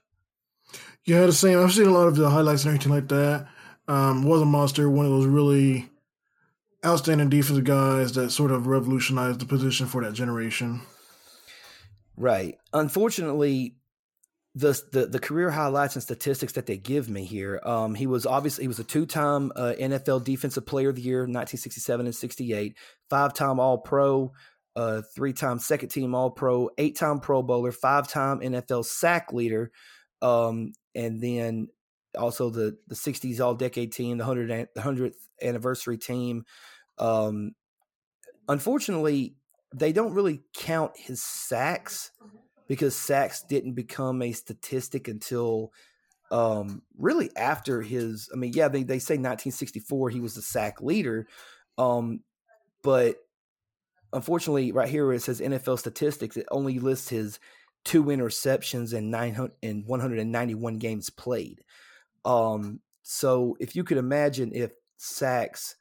[1.05, 1.59] Yeah, the same.
[1.59, 3.47] I've seen a lot of the highlights and everything like that.
[3.87, 5.89] Um, was a monster, one of those really
[6.85, 10.81] outstanding defensive guys that sort of revolutionized the position for that generation.
[12.17, 12.57] Right.
[12.73, 13.77] Unfortunately,
[14.55, 18.25] the the, the career highlights and statistics that they give me here, um, he was
[18.25, 22.15] obviously he was a two time uh, NFL Defensive Player of the Year, 1967 and
[22.15, 22.75] 68,
[23.09, 24.33] five time All Pro,
[24.77, 29.33] uh, three time second team All Pro, eight time Pro Bowler, five time NFL sack
[29.33, 29.71] leader,
[30.21, 31.69] um, and then
[32.15, 36.45] also the the 60s All Decade team, the 100 the 100th anniversary team.
[36.99, 37.53] Um,
[38.47, 39.35] unfortunately,
[39.73, 42.11] they don't really count his sacks
[42.67, 45.71] because sacks didn't become a statistic until
[46.29, 48.29] um, really after his.
[48.31, 51.27] I mean, yeah, they, they say 1964 he was the sack leader,
[51.79, 52.19] um,
[52.83, 53.15] but
[54.13, 56.37] unfortunately, right here it says NFL statistics.
[56.37, 57.39] It only lists his
[57.83, 61.63] two interceptions and 900 and 191 games played.
[62.25, 65.75] Um, so if you could imagine if sacks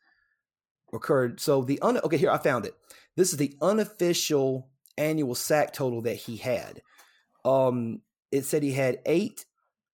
[0.93, 2.75] occurred, so the un okay here I found it.
[3.17, 6.83] This is the unofficial annual sack total that he had.
[7.45, 9.45] Um, it said he had eight.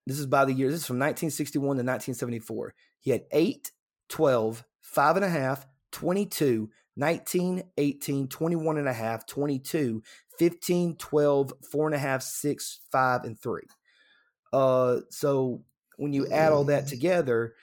[0.07, 0.69] This is by the year.
[0.69, 2.75] This is from 1961 to 1974.
[2.99, 3.71] He had 8,
[4.09, 10.03] 12, 5 and a half, 22, 19, 18, 21 and a half, 22,
[10.39, 13.63] 15, 12, 4 and a half, 6, 5, and 3.
[14.53, 15.63] Uh, so
[15.97, 17.55] when you add all that together,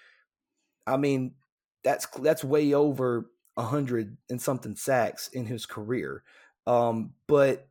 [0.88, 1.36] I mean,
[1.84, 6.24] that's that's way over a hundred and something sacks in his career.
[6.66, 7.69] Um, but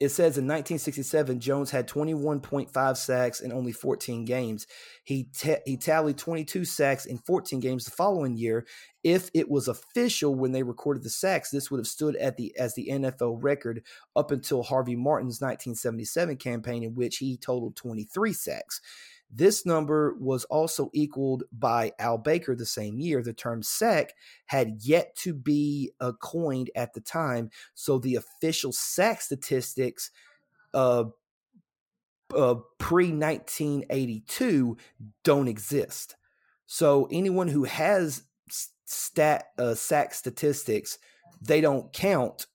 [0.00, 4.66] it says in 1967, Jones had 21.5 sacks in only 14 games.
[5.04, 8.66] He ta- he tallied 22 sacks in 14 games the following year.
[9.04, 12.56] If it was official when they recorded the sacks, this would have stood at the
[12.58, 13.82] as the NFL record
[14.16, 18.80] up until Harvey Martin's 1977 campaign, in which he totaled 23 sacks.
[19.32, 23.22] This number was also equaled by Al Baker the same year.
[23.22, 24.14] The term sec
[24.46, 30.10] had yet to be uh, coined at the time, so the official sec statistics
[30.74, 31.04] uh,
[32.34, 34.76] uh, pre 1982
[35.22, 36.16] don't exist.
[36.66, 38.24] So anyone who has
[38.84, 40.98] stat uh, statistics,
[41.40, 42.46] they don't count,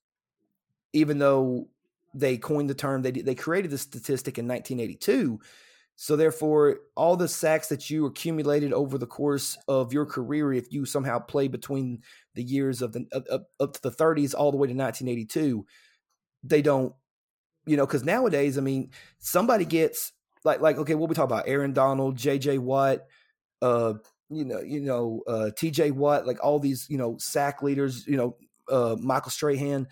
[0.92, 1.68] even though
[2.14, 3.02] they coined the term.
[3.02, 5.40] They they created the statistic in 1982.
[5.98, 10.70] So therefore, all the sacks that you accumulated over the course of your career, if
[10.70, 12.02] you somehow play between
[12.34, 15.64] the years of the up, up to the 30s all the way to 1982,
[16.44, 16.94] they don't,
[17.64, 20.12] you know, because nowadays, I mean, somebody gets
[20.44, 21.48] like like okay, what we talk about?
[21.48, 22.58] Aaron Donald, J.J.
[22.58, 22.98] Watt,
[23.62, 23.94] uh,
[24.28, 25.92] you know, you know, uh, T.J.
[25.92, 28.36] Watt, like all these, you know, sack leaders, you know,
[28.70, 29.88] uh, Michael Strahan,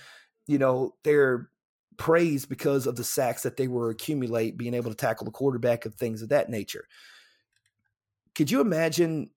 [0.46, 1.48] you know, they're
[1.96, 5.84] praised because of the sacks that they were accumulate, being able to tackle the quarterback
[5.84, 6.86] and things of that nature.
[8.34, 9.30] Could you imagine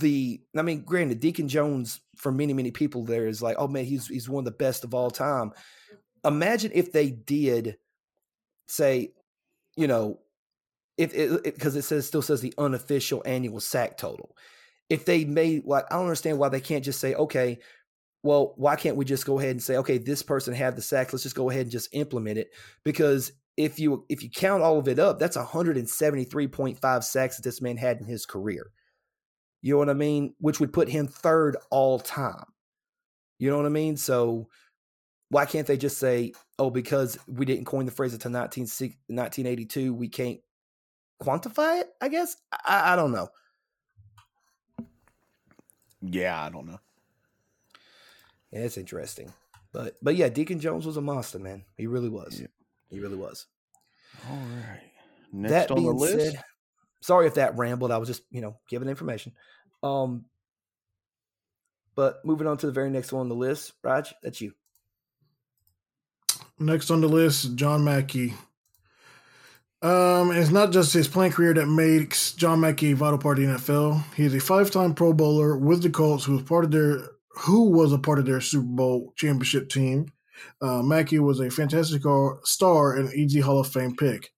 [0.00, 0.40] the?
[0.56, 4.06] I mean, granted, Deacon Jones for many many people there is like, oh man, he's
[4.06, 5.52] he's one of the best of all time.
[6.24, 7.76] Imagine if they did
[8.66, 9.12] say,
[9.76, 10.20] you know,
[10.96, 14.36] if it because it, it, says still says the unofficial annual sack total.
[14.88, 17.58] If they made like, I don't understand why they can't just say, okay,
[18.24, 21.12] well, why can't we just go ahead and say, okay, this person had the sacks,
[21.12, 22.48] let's just go ahead and just implement it?
[22.82, 27.60] Because if you if you count all of it up, that's 173.5 sacks that this
[27.60, 28.72] man had in his career.
[29.60, 30.34] You know what I mean?
[30.38, 32.46] Which would put him third all time.
[33.38, 33.98] You know what I mean?
[33.98, 34.48] So
[35.28, 39.92] why can't they just say, oh, because we didn't coin the phrase until 19, 1982,
[39.92, 40.40] we can't
[41.22, 41.88] quantify it?
[42.00, 42.36] I guess.
[42.52, 43.28] I, I don't know.
[46.00, 46.78] Yeah, I don't know.
[48.54, 49.32] Yeah, it's interesting.
[49.72, 51.64] But but yeah, Deacon Jones was a monster, man.
[51.76, 52.40] He really was.
[52.40, 52.46] Yeah.
[52.88, 53.46] He really was.
[54.30, 54.92] All right.
[55.32, 56.36] Next that on the list.
[56.36, 56.44] Said,
[57.00, 57.90] sorry if that rambled.
[57.90, 59.32] I was just, you know, giving information.
[59.82, 60.26] Um
[61.96, 64.52] but moving on to the very next one on the list, Raj, that's you.
[66.58, 68.34] Next on the list, John Mackey.
[69.82, 73.44] Um, it's not just his playing career that makes John Mackey a vital part of
[73.44, 74.02] the NFL.
[74.14, 77.92] He's a five-time Pro Bowler with the Colts, who was part of their who was
[77.92, 80.06] a part of their Super Bowl championship team.
[80.60, 82.02] Uh, Mackey was a fantastic
[82.44, 84.32] star and easy Hall of Fame pick.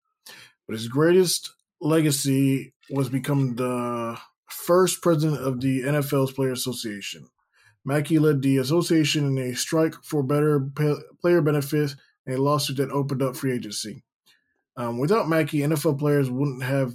[0.66, 7.28] But his greatest legacy was becoming the first president of the NFL's Player Association.
[7.84, 10.60] Mackey led the association in a strike for better
[11.20, 11.94] player benefits
[12.26, 14.02] and a lawsuit that opened up free agency.
[14.76, 16.94] Um, without Mackey, NFL players wouldn't have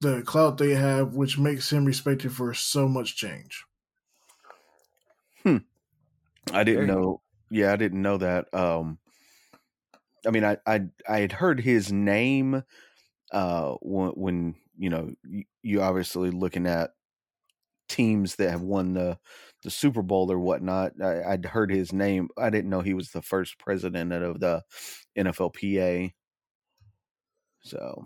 [0.00, 3.64] the clout they have, which makes him respected for so much change.
[5.46, 5.58] Hmm.
[6.52, 7.22] I didn't know.
[7.50, 8.52] Yeah, I didn't know that.
[8.52, 8.98] Um,
[10.26, 12.64] I mean, I I I had heard his name
[13.30, 15.12] uh, when, when you know
[15.62, 16.90] you, obviously looking at
[17.88, 19.18] teams that have won the
[19.62, 21.00] the Super Bowl or whatnot.
[21.00, 22.28] I, would heard his name.
[22.36, 24.62] I didn't know he was the first president of the
[25.16, 26.12] NFLPA.
[27.62, 28.04] So,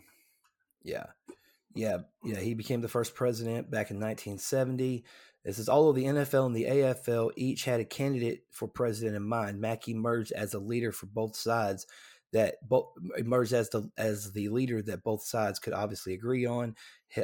[0.83, 1.07] yeah,
[1.75, 2.39] yeah, yeah.
[2.41, 5.05] He became the first president back in 1970.
[5.45, 9.23] This is although the NFL and the AFL each had a candidate for president in
[9.23, 9.61] mind.
[9.61, 11.87] Mackey emerged as a leader for both sides
[12.33, 16.75] that both emerged as the as the leader that both sides could obviously agree on,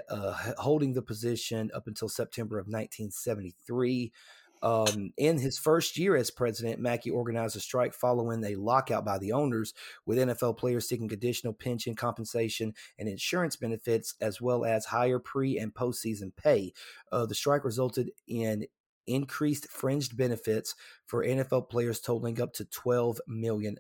[0.09, 4.13] uh, holding the position up until September of 1973.
[4.63, 9.19] Um, in his first year as president, Mackey organized a strike following a lockout by
[9.19, 14.87] the owners, with NFL players seeking additional pension compensation and insurance benefits, as well as
[14.87, 16.73] higher pre and postseason pay.
[17.13, 18.67] Uh, the strike resulted in
[19.07, 20.75] increased fringed benefits
[21.07, 23.77] for NFL players totaling up to $12 million.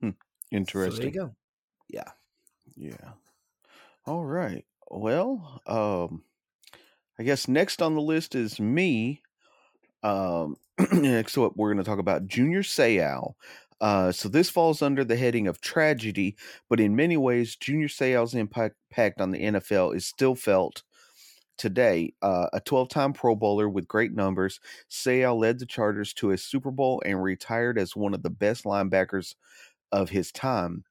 [0.00, 0.10] Hmm.
[0.50, 0.90] Interesting.
[0.92, 1.34] So there you go.
[1.88, 2.10] Yeah.
[2.74, 3.12] Yeah.
[4.06, 4.64] All right.
[4.88, 6.22] Well, um,
[7.18, 9.22] I guess next on the list is me.
[10.02, 10.56] Um,
[10.92, 13.34] next up, we're going to talk about Junior Seau.
[13.80, 16.36] Uh, so this falls under the heading of tragedy,
[16.68, 20.82] but in many ways, Junior Seau's impact on the NFL is still felt
[21.58, 22.14] today.
[22.22, 26.70] Uh, a 12-time Pro Bowler with great numbers, Seau led the Chargers to a Super
[26.70, 29.34] Bowl and retired as one of the best linebackers
[29.92, 30.84] of his time.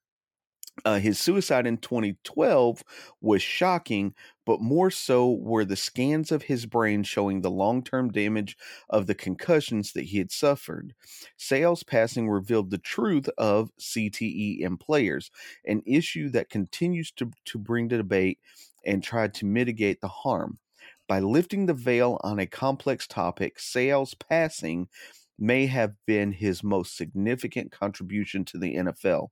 [0.83, 2.83] Uh, his suicide in 2012
[3.21, 4.13] was shocking,
[4.45, 8.57] but more so were the scans of his brain showing the long term damage
[8.89, 10.93] of the concussions that he had suffered.
[11.38, 15.31] Seau's passing revealed the truth of CTE in players,
[15.65, 18.39] an issue that continues to, to bring to debate
[18.85, 20.59] and try to mitigate the harm.
[21.07, 24.89] By lifting the veil on a complex topic, Seau's passing
[25.38, 29.29] may have been his most significant contribution to the NFL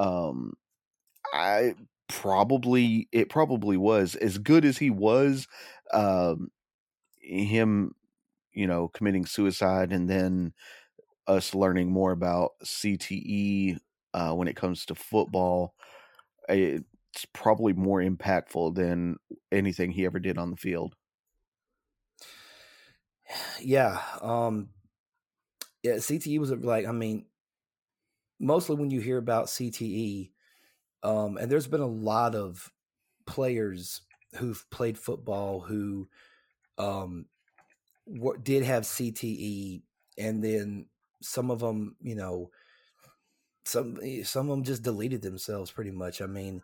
[0.00, 0.54] um
[1.34, 1.74] i
[2.08, 5.46] probably it probably was as good as he was
[5.92, 6.50] um
[7.20, 7.94] him
[8.52, 10.52] you know committing suicide and then
[11.28, 13.78] us learning more about cte
[14.14, 15.74] uh when it comes to football
[16.48, 19.16] it's probably more impactful than
[19.52, 20.96] anything he ever did on the field.
[23.60, 24.70] Yeah um
[25.82, 27.26] yeah cte was like i mean
[28.40, 30.30] mostly when you hear about CTE,
[31.02, 32.72] um, and there's been a lot of
[33.26, 34.02] players
[34.36, 36.08] who've played football who
[36.78, 37.26] um,
[38.12, 39.82] w- did have CTE,
[40.18, 40.86] and then
[41.22, 42.50] some of them, you know,
[43.64, 46.20] some eh, some of them just deleted themselves pretty much.
[46.22, 46.62] I mean,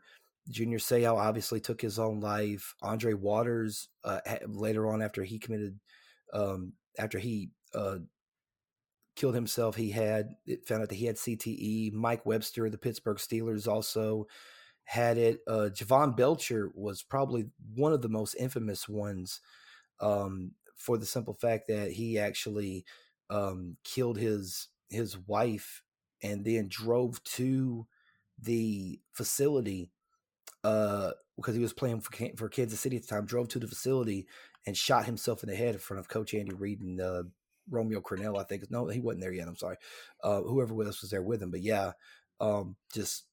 [0.48, 2.74] Junior Seau obviously took his own life.
[2.82, 5.78] Andre Waters uh, later on after he committed
[6.32, 7.98] um, after he uh,
[9.16, 9.74] killed himself.
[9.76, 11.92] He had it found out that he had CTE.
[11.92, 14.26] Mike Webster, the Pittsburgh Steelers, also
[14.84, 15.40] had it.
[15.48, 19.40] Uh, Jovan Belcher was probably one of the most infamous ones
[20.00, 22.84] um, for the simple fact that he actually
[23.30, 25.82] um, killed his his wife
[26.22, 27.86] and then drove to
[28.40, 29.90] the facility
[30.62, 33.26] uh, because he was playing for for Kansas City at the time.
[33.26, 34.26] Drove to the facility
[34.66, 37.22] and shot himself in the head in front of Coach Andy Reid and uh,
[37.70, 38.38] Romeo Crennel.
[38.38, 39.48] I think no, he wasn't there yet.
[39.48, 39.76] I'm sorry.
[40.22, 41.92] Uh, whoever else was there with him, but yeah,
[42.40, 43.24] um, just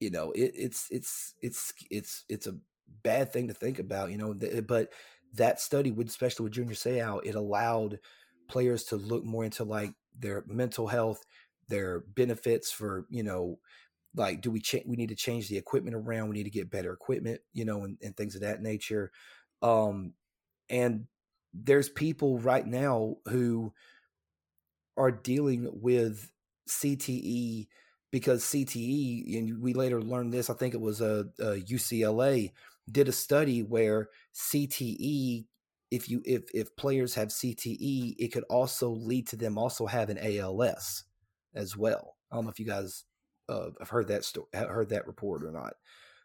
[0.00, 2.56] you know, it, it's it's it's it's it's a
[3.02, 4.34] bad thing to think about, you know.
[4.66, 4.90] But
[5.34, 7.98] that study, with especially with Junior Seau, it allowed
[8.48, 11.24] players to look more into like their mental health,
[11.68, 13.58] their benefits for you know
[14.14, 16.70] like do we change we need to change the equipment around we need to get
[16.70, 19.12] better equipment you know and, and things of that nature
[19.62, 20.14] um
[20.70, 21.06] and
[21.64, 23.72] there's people right now who
[24.96, 26.30] are dealing with
[26.68, 27.68] cte
[28.10, 32.50] because cte and we later learned this i think it was a, a ucla
[32.90, 35.46] did a study where cte
[35.90, 40.18] if you if if players have cte it could also lead to them also having
[40.18, 41.04] als
[41.54, 43.04] as well i don't know if you guys
[43.48, 45.74] uh, I've heard that story, heard that report or not.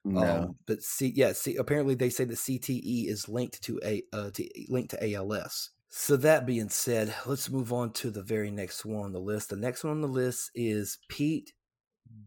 [0.04, 0.22] No.
[0.22, 4.32] Um, but see, yeah, see, apparently they say the CTE is linked to a uh,
[4.32, 5.70] to linked to ALS.
[5.90, 9.50] So that being said, let's move on to the very next one on the list.
[9.50, 11.54] The next one on the list is Pete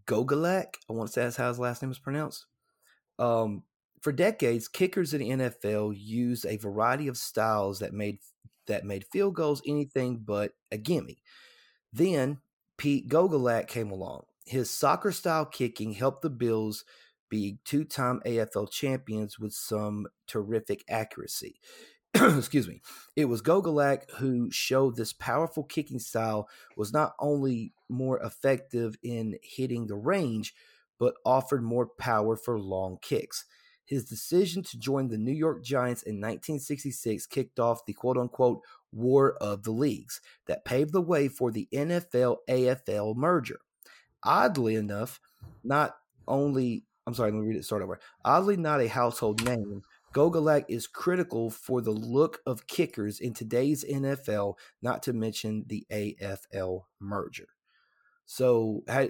[0.07, 0.75] Gogolak.
[0.89, 2.47] I want to say that's how his last name is pronounced.
[3.19, 3.63] Um,
[4.03, 8.19] for decades, kickers in the NFL used a variety of styles that made
[8.67, 11.23] that made field goals anything but a gimme.
[11.93, 12.39] Then
[12.77, 14.25] Pete Gogolak came along.
[14.45, 16.85] His soccer style kicking helped the Bills
[17.65, 21.61] two time AFL champions with some terrific accuracy.
[22.15, 22.81] Excuse me.
[23.17, 29.37] It was Gogolak who showed this powerful kicking style was not only more effective in
[29.43, 30.55] hitting the range,
[30.99, 33.45] but offered more power for long kicks.
[33.85, 38.63] His decision to join the New York Giants in 1966 kicked off the quote unquote
[38.93, 43.59] War of the Leagues that paved the way for the NFL AFL merger.
[44.23, 45.21] Oddly enough,
[45.63, 48.01] not only I'm sorry, let me read it start over.
[48.25, 49.83] Oddly not a household name,
[50.15, 55.85] Gogolak is critical for the look of kickers in today's NFL, not to mention the
[55.91, 57.49] AFL merger.
[58.25, 59.09] So, how,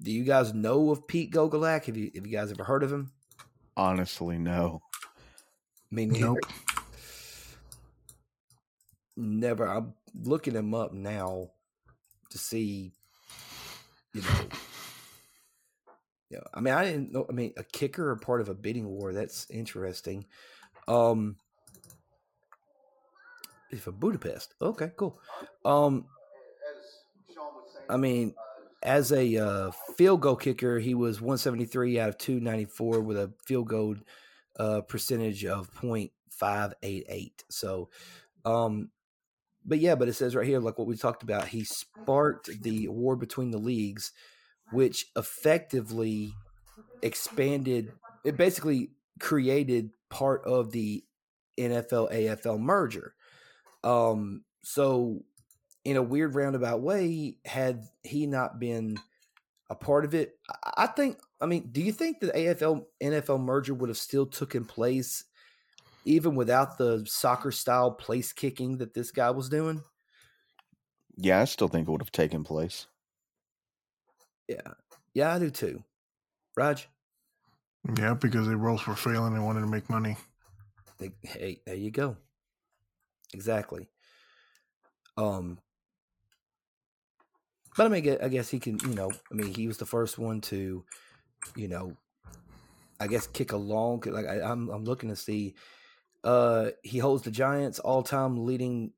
[0.00, 1.86] do you guys know of Pete Gogolak?
[1.86, 3.12] Have you have you guys ever heard of him?
[3.76, 4.82] Honestly, no.
[5.90, 6.26] Me neither.
[6.26, 6.38] Nope.
[9.16, 9.66] Never.
[9.66, 11.50] I'm looking him up now
[12.30, 12.92] to see
[14.12, 14.48] you know,
[16.30, 16.40] yeah.
[16.52, 17.26] I mean, I didn't know.
[17.28, 19.12] I mean, a kicker or part of a bidding war.
[19.12, 20.26] That's interesting.
[20.88, 21.36] Um,
[23.70, 24.54] if a Budapest.
[24.60, 25.18] Okay, cool.
[25.64, 26.06] Um,
[27.88, 28.34] I mean,
[28.82, 33.68] as a uh, field goal kicker, he was 173 out of 294 with a field
[33.68, 33.96] goal
[34.58, 37.32] uh, percentage of 0.588.
[37.48, 37.88] So,
[38.44, 38.90] um,
[39.64, 42.88] but yeah, but it says right here, like what we talked about, he sparked the
[42.88, 44.12] war between the leagues,
[44.70, 46.32] which effectively
[47.02, 47.92] expanded.
[48.24, 51.04] It basically created part of the
[51.58, 53.14] NFL AFL merger.
[53.82, 55.20] Um, so,
[55.84, 58.96] in a weird roundabout way, had he not been
[59.68, 60.38] a part of it,
[60.76, 61.18] I think.
[61.40, 65.24] I mean, do you think the AFL NFL merger would have still taken place
[66.04, 69.82] even without the soccer style place kicking that this guy was doing.
[71.16, 72.86] Yeah, I still think it would have taken place.
[74.48, 74.72] Yeah.
[75.14, 75.82] Yeah, I do too.
[76.56, 76.88] Raj?
[77.98, 80.16] Yeah, because they both were failing and wanted to make money.
[81.22, 82.16] Hey, there you go.
[83.32, 83.88] Exactly.
[85.16, 85.58] Um,
[87.76, 88.78] but I mean, I guess he can.
[88.80, 90.84] You know, I mean, he was the first one to,
[91.56, 91.96] you know,
[93.00, 94.02] I guess kick a long.
[94.06, 95.54] Like I, I'm, I'm looking to see
[96.22, 98.92] uh, he holds the Giants' all-time leading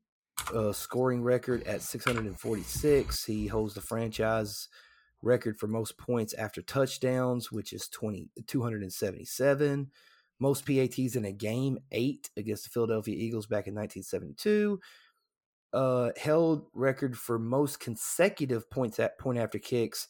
[0.55, 3.25] uh, scoring record at 646.
[3.25, 4.69] He holds the franchise
[5.27, 9.91] record for most points after touchdowns, which is 20, 277.
[10.39, 14.81] Most PATs in a game, eight against the Philadelphia Eagles back in 1972.
[15.73, 20.09] Uh, held record for most consecutive points at point after kicks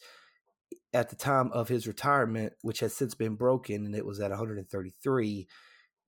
[0.92, 4.30] at the time of his retirement, which has since been broken, and it was at
[4.30, 5.48] 133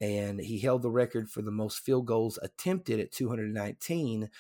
[0.01, 4.31] and he held the record for the most field goals attempted at 219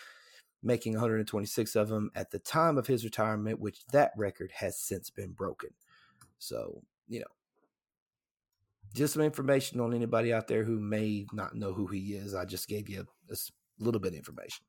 [0.62, 5.10] making 126 of them at the time of his retirement which that record has since
[5.10, 5.70] been broken
[6.38, 7.26] so you know
[8.94, 12.44] just some information on anybody out there who may not know who he is i
[12.44, 13.36] just gave you a, a
[13.78, 14.64] little bit of information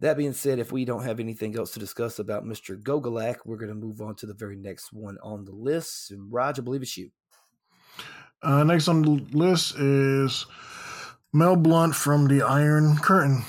[0.00, 2.80] that being said, if we don't have anything else to discuss about Mr.
[2.80, 6.12] Gogolak, we're going to move on to the very next one on the list.
[6.12, 7.10] And Raj, I believe it's you.
[8.40, 10.46] Uh, next on the list is
[11.32, 13.42] Mel Blount from the Iron Curtain.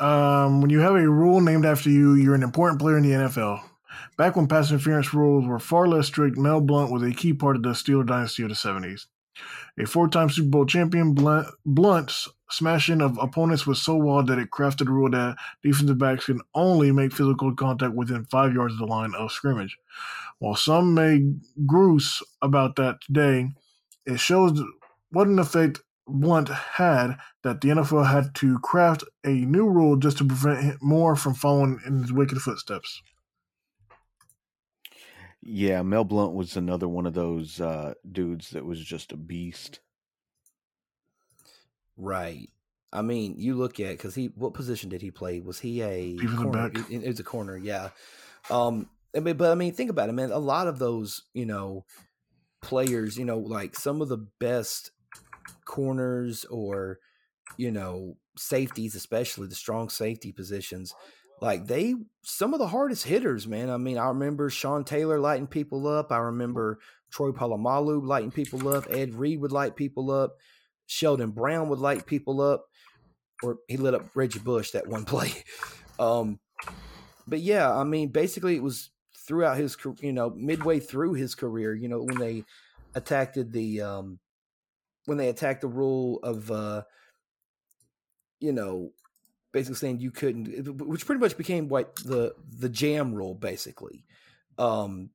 [0.00, 3.10] Um, when you have a rule named after you, you're an important player in the
[3.10, 3.60] NFL.
[4.16, 7.56] Back when pass interference rules were far less strict, Mel Blount was a key part
[7.56, 9.06] of the Steeler dynasty of the 70s.
[9.78, 14.50] A four-time Super Bowl champion, Blount, Blount's smashing of opponents was so wild that it
[14.50, 18.80] crafted a rule that defensive backs can only make physical contact within five yards of
[18.80, 19.76] the line of scrimmage.
[20.38, 21.30] While some may
[21.66, 23.50] grouse about that today,
[24.06, 24.60] it shows
[25.10, 25.80] what an effect
[26.12, 31.16] Blount had that the NFL had to craft a new rule just to prevent more
[31.16, 33.02] from following in his wicked footsteps.
[35.42, 39.80] Yeah, Mel Blount was another one of those uh, dudes that was just a beast.
[41.96, 42.50] Right.
[42.92, 45.40] I mean, you look at because he what position did he play?
[45.40, 46.68] Was he a corner?
[46.70, 46.90] Back.
[46.90, 47.90] It, it was a corner, yeah.
[48.50, 50.32] Um, I mean, but I mean, think about it, man.
[50.32, 51.84] A lot of those, you know,
[52.60, 54.90] players, you know, like some of the best
[55.64, 56.98] corners or
[57.56, 60.94] you know safeties, especially the strong safety positions.
[61.40, 63.70] Like they, some of the hardest hitters, man.
[63.70, 66.12] I mean, I remember Sean Taylor lighting people up.
[66.12, 66.80] I remember
[67.10, 68.86] Troy Polamalu lighting people up.
[68.90, 70.36] Ed Reed would light people up.
[70.86, 72.66] Sheldon Brown would light people up,
[73.42, 75.32] or he lit up Reggie Bush that one play.
[75.98, 76.40] Um,
[77.26, 78.90] but yeah, I mean, basically, it was
[79.26, 82.44] throughout his, you know, midway through his career, you know, when they
[82.94, 84.18] attacked the, um,
[85.10, 86.84] when they attacked the rule of, uh,
[88.38, 88.92] you know,
[89.52, 90.46] basically saying you couldn't,
[90.86, 94.04] which pretty much became what the the jam rule, basically.
[94.56, 95.10] Um,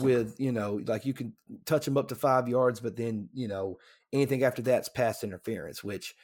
[0.00, 1.32] with you know, like you can
[1.64, 3.78] touch them up to five yards, but then you know
[4.12, 6.14] anything after that's pass interference, which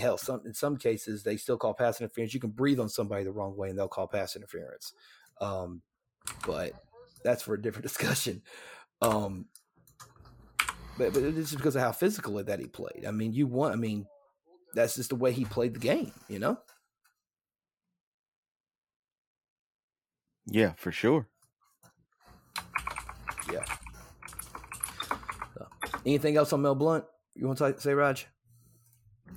[0.00, 2.34] hell, some in some cases they still call pass interference.
[2.34, 4.94] You can breathe on somebody the wrong way, and they'll call pass interference.
[5.40, 5.82] Um,
[6.44, 6.72] but
[7.22, 8.42] that's for a different discussion.
[9.00, 9.46] Um,
[10.98, 13.04] but, but this is because of how physical that he played.
[13.06, 13.72] I mean, you want.
[13.72, 14.06] I mean,
[14.74, 16.12] that's just the way he played the game.
[16.28, 16.58] You know.
[20.46, 21.28] Yeah, for sure.
[23.52, 23.64] Yeah.
[25.54, 25.66] So,
[26.04, 27.04] anything else on Mel Blount?
[27.34, 28.26] You want to say, Raj?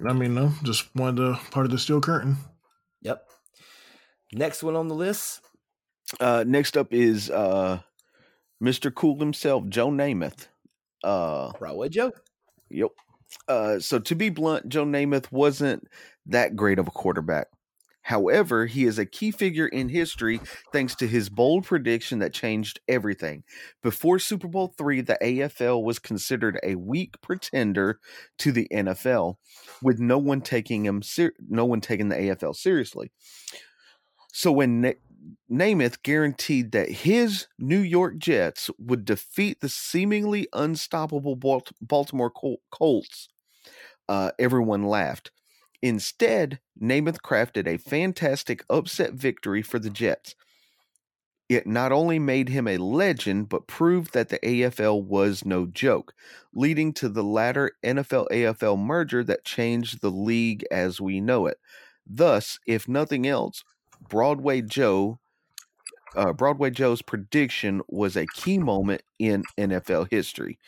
[0.08, 2.38] I mean, no, just wanted to part of the steel curtain.
[3.02, 3.26] Yep.
[4.34, 5.42] Next one on the list
[6.20, 7.80] uh, next up is uh,
[8.64, 8.94] Mr.
[8.94, 10.48] Cool himself, Joe Namath.
[11.06, 12.12] Uh, Broadway Joe.
[12.70, 12.90] Yep.
[13.48, 15.88] Uh, so to be blunt, Joe Namath wasn't
[16.26, 17.48] that great of a quarterback.
[18.02, 20.40] However, he is a key figure in history
[20.72, 23.44] thanks to his bold prediction that changed everything.
[23.82, 28.00] Before Super Bowl three, the AFL was considered a weak pretender
[28.40, 29.38] to the NFL,
[29.82, 33.12] with no one taking him ser- no one taking the AFL seriously.
[34.32, 34.94] So when
[35.50, 41.36] Namath guaranteed that his New York Jets would defeat the seemingly unstoppable
[41.82, 42.32] Baltimore
[42.72, 43.28] Colts.
[44.08, 45.32] Uh, everyone laughed.
[45.82, 50.36] Instead, Namath crafted a fantastic upset victory for the Jets.
[51.48, 56.14] It not only made him a legend, but proved that the AFL was no joke,
[56.56, 61.60] leading to the latter NFL AFL merger that changed the league as we know it.
[62.08, 63.64] Thus, if nothing else,
[64.10, 65.20] Broadway Joe,
[66.16, 70.60] uh, Broadway Joe's prediction was a key moment in NFL history.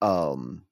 [0.00, 0.64] Um,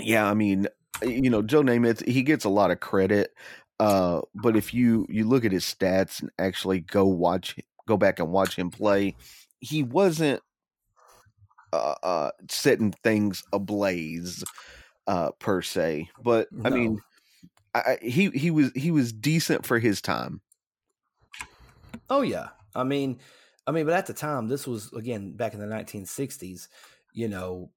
[0.00, 0.68] yeah, I mean,
[1.02, 3.32] you know, Joe Namath, he gets a lot of credit.
[3.80, 8.18] Uh, but if you you look at his stats and actually go watch, go back
[8.18, 9.14] and watch him play,
[9.60, 10.42] he wasn't
[11.72, 14.42] uh, uh setting things ablaze
[15.06, 16.10] uh per se.
[16.22, 16.68] But no.
[16.68, 16.98] I mean,
[17.74, 20.40] I, he he was he was decent for his time.
[22.10, 23.20] Oh yeah, I mean,
[23.66, 26.68] I mean, but at the time, this was again back in the 1960s.
[27.12, 27.70] You know,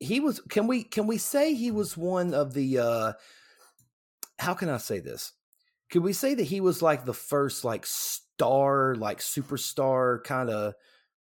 [0.00, 0.40] he was.
[0.48, 2.78] Can we can we say he was one of the?
[2.78, 3.12] uh
[4.38, 5.32] How can I say this?
[5.90, 10.74] Could we say that he was like the first like star, like superstar kind of,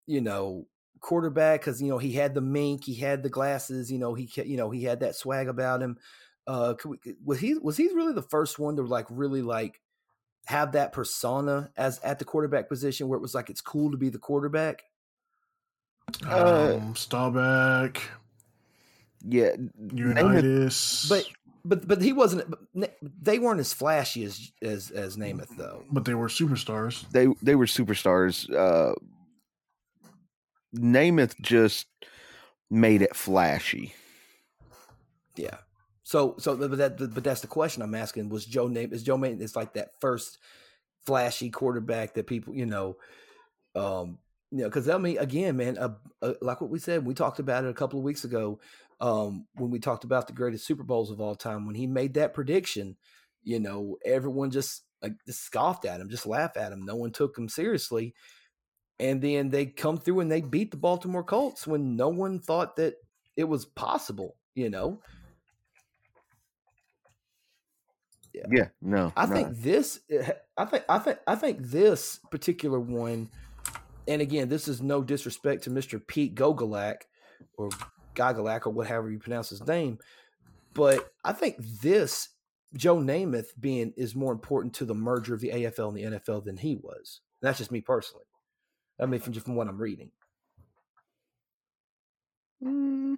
[0.07, 0.67] you know,
[1.01, 1.61] quarterback?
[1.61, 4.57] Because you know he had the mink, he had the glasses, you know he you
[4.57, 5.97] know he had that swag about him.
[6.47, 9.81] Uh, we, was he was he really the first one to like really like
[10.45, 13.97] have that persona as at the quarterback position where it was like it's cool to
[13.97, 14.83] be the quarterback?
[16.25, 17.97] Uh, um, Staubach.
[19.27, 19.55] Yeah,
[19.91, 21.07] Unitas.
[21.09, 21.25] But
[21.63, 22.53] but but he wasn't.
[23.21, 25.83] They weren't as flashy as as as Namath though.
[25.91, 27.09] But they were superstars.
[27.09, 28.53] They they were superstars.
[28.53, 28.93] Uh,
[30.75, 31.87] Namath just
[32.69, 33.93] made it flashy.
[35.35, 35.57] Yeah.
[36.05, 39.17] So, so, but that, but that's the question I'm asking: Was Joe name is Joe
[39.17, 39.41] Mason?
[39.41, 40.37] It's like that first
[41.03, 42.97] flashy quarterback that people, you know,
[43.73, 44.19] um,
[44.51, 47.39] you know, because I mean, again, man, uh, uh, like what we said, we talked
[47.39, 48.59] about it a couple of weeks ago
[49.01, 51.65] um, when we talked about the greatest Super Bowls of all time.
[51.65, 52.97] When he made that prediction,
[53.43, 56.85] you know, everyone just like just scoffed at him, just laughed at him.
[56.85, 58.13] No one took him seriously.
[58.99, 62.75] And then they come through and they beat the Baltimore Colts when no one thought
[62.75, 62.93] that
[63.35, 65.01] it was possible, you know.
[68.35, 68.45] Yeah.
[68.51, 69.13] yeah no.
[69.15, 69.33] I no.
[69.33, 73.29] think this eh, I think I think I think this particular one
[74.07, 76.05] and again, this is no disrespect to Mr.
[76.05, 77.01] Pete Gogolak
[77.57, 77.69] or
[78.13, 79.97] Gogolak or whatever you pronounce his name,
[80.73, 82.29] but I think this
[82.75, 86.43] Joe Namath being is more important to the merger of the AFL and the NFL
[86.43, 87.21] than he was.
[87.41, 88.25] That's just me personally.
[88.99, 90.11] I mean, from just from what I'm reading.
[92.63, 93.15] Mm.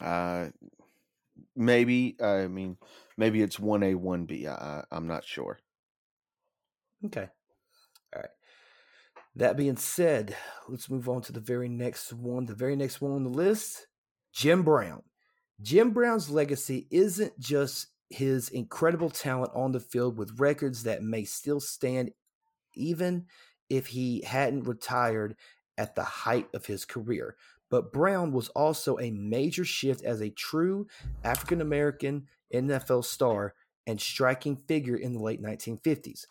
[0.00, 0.48] Uh,
[1.56, 2.16] maybe.
[2.22, 2.76] I mean,
[3.16, 4.46] maybe it's one A, one B.
[4.46, 5.58] I, I'm not sure.
[7.06, 7.28] Okay.
[8.14, 8.30] All right.
[9.36, 10.36] That being said,
[10.68, 12.46] let's move on to the very next one.
[12.46, 13.86] The very next one on the list
[14.32, 15.02] Jim Brown.
[15.60, 21.24] Jim Brown's legacy isn't just his incredible talent on the field with records that may
[21.24, 22.10] still stand
[22.74, 23.26] even
[23.68, 25.36] if he hadn't retired
[25.78, 27.36] at the height of his career.
[27.72, 30.88] But Brown was also a major shift as a true
[31.24, 33.54] African American NFL star
[33.86, 36.26] and striking figure in the late 1950s.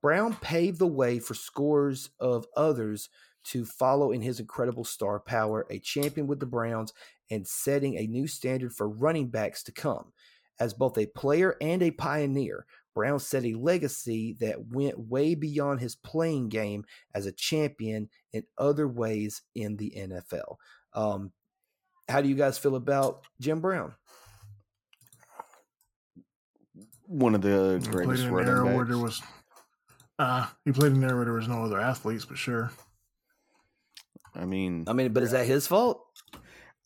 [0.00, 3.10] Brown paved the way for scores of others
[3.44, 6.94] to follow in his incredible star power, a champion with the Browns,
[7.30, 10.14] and setting a new standard for running backs to come.
[10.58, 15.80] As both a player and a pioneer, Brown set a legacy that went way beyond
[15.80, 20.56] his playing game as a champion in other ways in the NFL.
[20.96, 21.30] Um,
[22.08, 23.94] how do you guys feel about Jim Brown?
[27.06, 28.76] One of the greatest running backs.
[28.76, 29.22] Where there was,
[30.18, 32.72] uh, he played in there where there was no other athletes, but sure.
[34.34, 36.02] I mean, I mean, but is that his fault?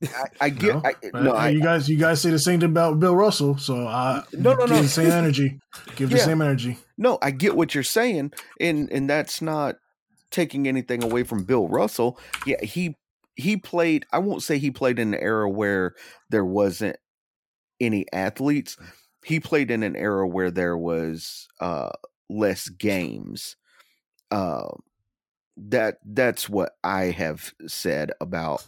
[0.03, 0.75] I, I get.
[0.75, 3.57] No, I, no I, you guys, you guys say the same thing about Bill Russell,
[3.59, 5.59] so I no, no, no, the same energy.
[5.97, 6.19] Give yeah.
[6.19, 6.79] the same energy.
[6.99, 9.77] No, I get what you're saying, and and that's not
[10.31, 12.19] taking anything away from Bill Russell.
[12.47, 12.97] Yeah, he
[13.37, 14.07] he played.
[14.13, 15.95] I won't say he played in an era where
[16.31, 16.97] there wasn't
[17.81, 18.77] any athletes.
[19.25, 21.91] He played in an era where there was uh,
[22.29, 23.57] less games.
[24.31, 24.69] Uh,
[25.57, 28.67] that that's what I have said about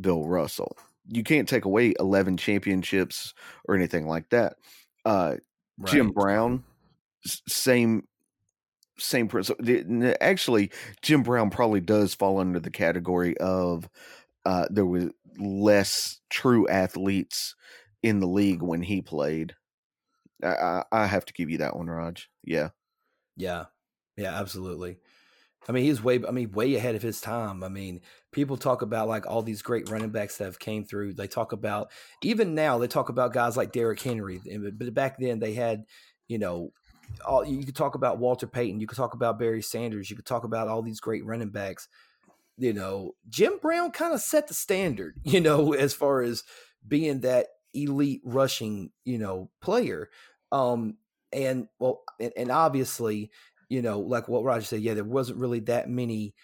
[0.00, 0.76] Bill Russell.
[1.06, 3.32] You can't take away 11 championships
[3.66, 4.56] or anything like that.
[5.06, 5.36] Uh,
[5.78, 5.92] right.
[5.92, 6.64] Jim Brown,
[7.24, 8.06] same
[8.98, 9.64] same principle.
[10.20, 10.70] Actually,
[11.02, 13.88] Jim Brown probably does fall under the category of
[14.44, 15.06] uh, there was
[15.38, 17.54] less true athletes
[18.02, 19.54] in the league when he played.
[20.42, 22.28] I, I have to give you that one, Raj.
[22.44, 22.70] Yeah,
[23.36, 23.66] yeah,
[24.16, 24.98] yeah, absolutely.
[25.68, 27.62] I mean, he's way, I mean, way ahead of his time.
[27.62, 28.00] I mean,
[28.32, 31.14] people talk about like all these great running backs that have came through.
[31.14, 31.90] They talk about
[32.22, 34.40] even now they talk about guys like Derrick Henry,
[34.78, 35.84] but back then they had,
[36.26, 36.72] you know,
[37.26, 40.26] all you could talk about Walter Payton, you could talk about Barry Sanders, you could
[40.26, 41.88] talk about all these great running backs.
[42.56, 46.42] You know, Jim Brown kind of set the standard, you know, as far as
[46.86, 50.10] being that elite rushing, you know, player.
[50.50, 50.96] Um,
[51.32, 53.30] and well, and, and obviously,
[53.68, 56.34] you know, like what Roger said, yeah, there wasn't really that many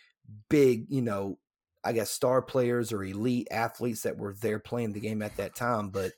[0.48, 1.38] big, you know,
[1.82, 5.54] I guess star players or elite athletes that were there playing the game at that
[5.54, 5.90] time.
[5.90, 6.12] But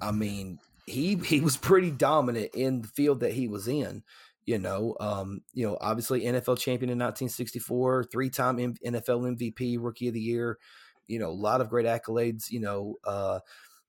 [0.00, 0.58] I mean,
[0.88, 4.02] he he was pretty dominant in the field that he was in.
[4.44, 10.08] You know, um, you know, obviously NFL champion in 1964, three time NFL MVP, Rookie
[10.08, 10.58] of the Year.
[11.06, 12.50] You know, a lot of great accolades.
[12.50, 13.40] You know, uh,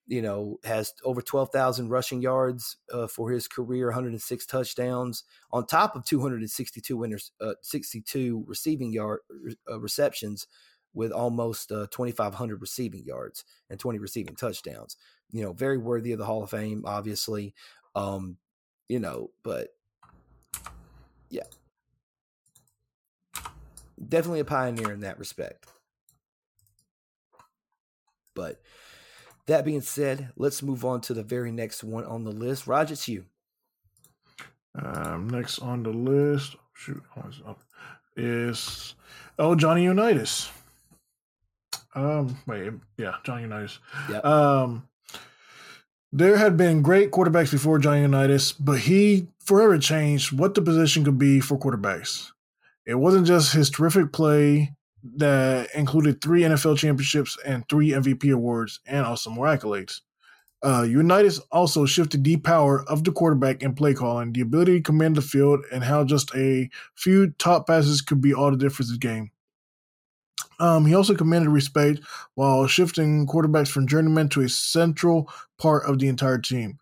[0.09, 5.95] you know, has over 12,000 rushing yards uh, for his career, 106 touchdowns, on top
[5.95, 9.19] of 262 winners, uh, 62 receiving yard
[9.69, 10.47] uh, receptions
[10.95, 14.97] with almost uh, 2,500 receiving yards and 20 receiving touchdowns.
[15.31, 17.53] You know, very worthy of the Hall of Fame, obviously.
[17.95, 18.37] Um,
[18.87, 19.69] you know, but
[21.29, 21.43] yeah,
[24.07, 25.67] definitely a pioneer in that respect.
[28.33, 28.61] But
[29.47, 32.67] that being said, let's move on to the very next one on the list.
[32.67, 33.25] Roger, it's you.
[34.75, 37.03] Um, next on the list, shoot,
[38.15, 38.95] is
[39.37, 40.51] oh Johnny Unitas.
[41.95, 43.79] Um, wait, yeah, Johnny Unitas.
[44.09, 44.19] Yeah.
[44.19, 44.87] Um,
[46.11, 51.03] there had been great quarterbacks before Johnny Unitas, but he forever changed what the position
[51.03, 52.31] could be for quarterbacks.
[52.85, 54.73] It wasn't just his terrific play
[55.15, 60.01] that included three NFL championships and three MVP awards, and also more accolades.
[60.61, 64.83] Uh, Unitas also shifted the power of the quarterback in play calling, the ability to
[64.83, 68.89] command the field, and how just a few top passes could be all the difference
[68.89, 69.31] in the game.
[70.59, 72.01] Um, he also commanded respect
[72.35, 76.79] while shifting quarterbacks from journeyman to a central part of the entire team.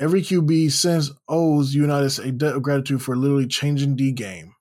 [0.00, 4.54] Every QB since owes Unitas a debt of gratitude for literally changing the game.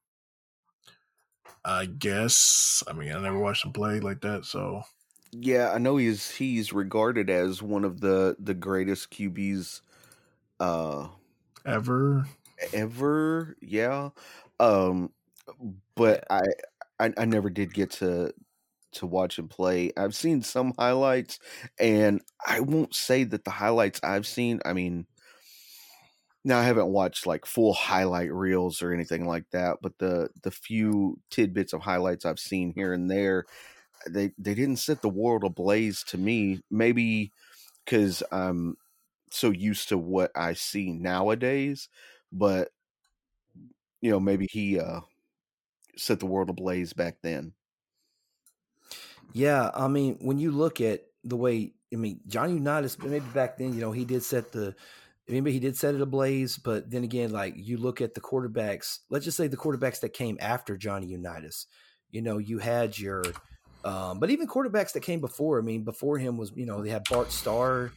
[1.63, 2.83] I guess.
[2.87, 4.83] I mean, I never watched him play like that, so
[5.31, 9.81] Yeah, I know he's he's regarded as one of the the greatest QBs
[10.59, 11.09] uh
[11.65, 12.25] Ever.
[12.73, 13.55] ever.
[13.61, 14.09] Yeah.
[14.59, 15.13] Um
[15.95, 16.41] but I,
[16.99, 18.33] I I never did get to
[18.97, 19.91] to watch him play.
[19.97, 21.39] I've seen some highlights
[21.79, 25.07] and I won't say that the highlights I've seen, I mean
[26.43, 30.51] now I haven't watched like full highlight reels or anything like that, but the the
[30.51, 33.45] few tidbits of highlights I've seen here and there,
[34.09, 36.61] they they didn't set the world ablaze to me.
[36.71, 37.33] Maybe
[37.85, 38.77] because I'm
[39.31, 41.89] so used to what I see nowadays,
[42.31, 42.69] but
[44.01, 45.01] you know maybe he uh
[45.97, 47.53] set the world ablaze back then.
[49.37, 53.55] Yeah, I mean, when you look at the way, I mean, Johnny Unitas, maybe back
[53.59, 54.73] then, you know, he did set the,
[55.27, 58.97] maybe he did set it ablaze, but then again, like you look at the quarterbacks,
[59.11, 61.67] let's just say the quarterbacks that came after Johnny Unitas,
[62.09, 63.21] you know, you had your,
[63.85, 66.89] um, but even quarterbacks that came before, I mean, before him was, you know, they
[66.89, 67.91] had Bart Starr,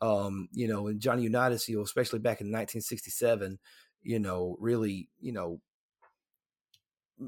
[0.00, 3.58] um, you know, and Johnny Unitas, you know, especially back in 1967,
[4.04, 5.60] you know, really, you know,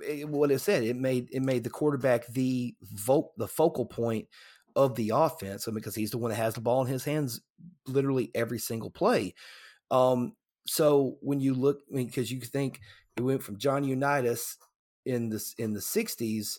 [0.02, 4.28] it, what it said, it made it made the quarterback the vote the focal point
[4.74, 7.40] of the offense, because he's the one that has the ball in his hands
[7.86, 9.34] literally every single play.
[9.90, 10.34] Um,
[10.66, 12.80] so when you look, because I mean, you think
[13.16, 14.58] it went from john Unitas
[15.04, 16.58] in the in the '60s,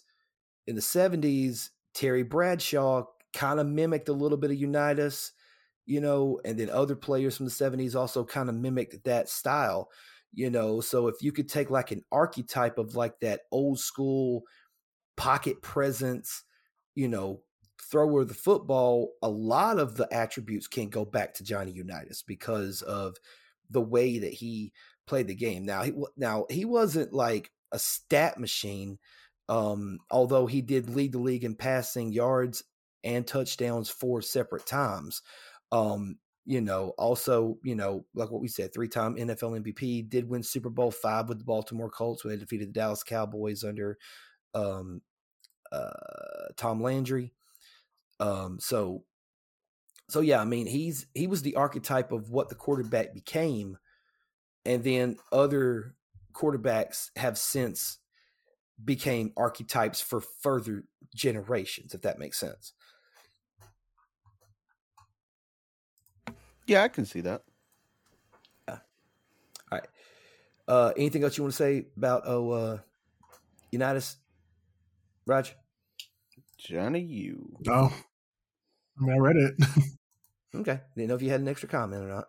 [0.66, 3.04] in the '70s, Terry Bradshaw
[3.34, 5.34] kind of mimicked a little bit of Unitas,
[5.86, 9.90] you know, and then other players from the '70s also kind of mimicked that style
[10.34, 14.44] you know so if you could take like an archetype of like that old school
[15.16, 16.44] pocket presence
[16.96, 17.42] you know
[17.90, 22.24] thrower of the football a lot of the attributes can go back to johnny unitas
[22.24, 23.16] because of
[23.70, 24.72] the way that he
[25.08, 25.66] played the game.
[25.66, 29.00] Now he now he wasn't like a stat machine
[29.50, 32.64] um although he did lead the league in passing yards
[33.04, 35.22] and touchdowns four separate times
[35.72, 36.18] um
[36.48, 40.42] you know, also, you know, like what we said, three time NFL MVP, did win
[40.42, 43.98] Super Bowl five with the Baltimore Colts when they defeated the Dallas Cowboys under
[44.56, 45.02] um,
[45.74, 45.90] uh,
[46.56, 47.34] Tom Landry.
[48.22, 49.04] Um, so,
[50.10, 53.78] so yeah, I mean, he's he was the archetype of what the quarterback became,
[54.64, 55.96] and then other
[56.32, 57.98] quarterbacks have since
[58.82, 62.72] became archetypes for further generations, if that makes sense.
[66.68, 67.44] Yeah, I can see that.
[68.68, 68.78] Yeah.
[69.72, 69.88] All right.
[70.68, 72.78] Uh, anything else you want to say about oh uh,
[73.72, 74.18] Unitas,
[75.26, 75.56] Raj?
[76.58, 77.56] Johnny, you.
[77.66, 77.92] No.
[79.00, 79.54] I mean, I read it.
[80.56, 80.82] okay.
[80.96, 82.26] Didn't know if you had an extra comment or not.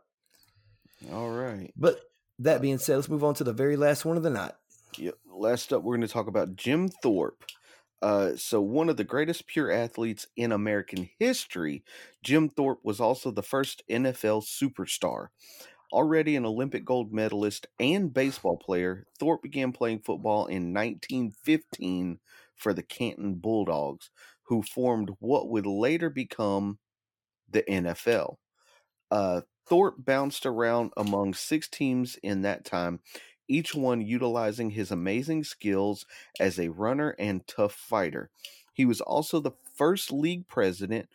[1.12, 1.72] All right.
[1.76, 2.00] But
[2.40, 4.52] that being said, let's move on to the very last one of the night.
[4.98, 5.14] Yep.
[5.32, 7.44] Last up, we're going to talk about Jim Thorpe.
[8.00, 11.82] Uh, so, one of the greatest pure athletes in American history,
[12.22, 15.28] Jim Thorpe was also the first NFL superstar.
[15.92, 22.20] Already an Olympic gold medalist and baseball player, Thorpe began playing football in 1915
[22.56, 24.10] for the Canton Bulldogs,
[24.44, 26.78] who formed what would later become
[27.50, 28.36] the NFL.
[29.10, 33.00] Uh, Thorpe bounced around among six teams in that time,
[33.48, 36.06] each one utilizing his amazing skills
[36.38, 38.30] as a runner and tough fighter.
[38.72, 41.08] He was also the first league president,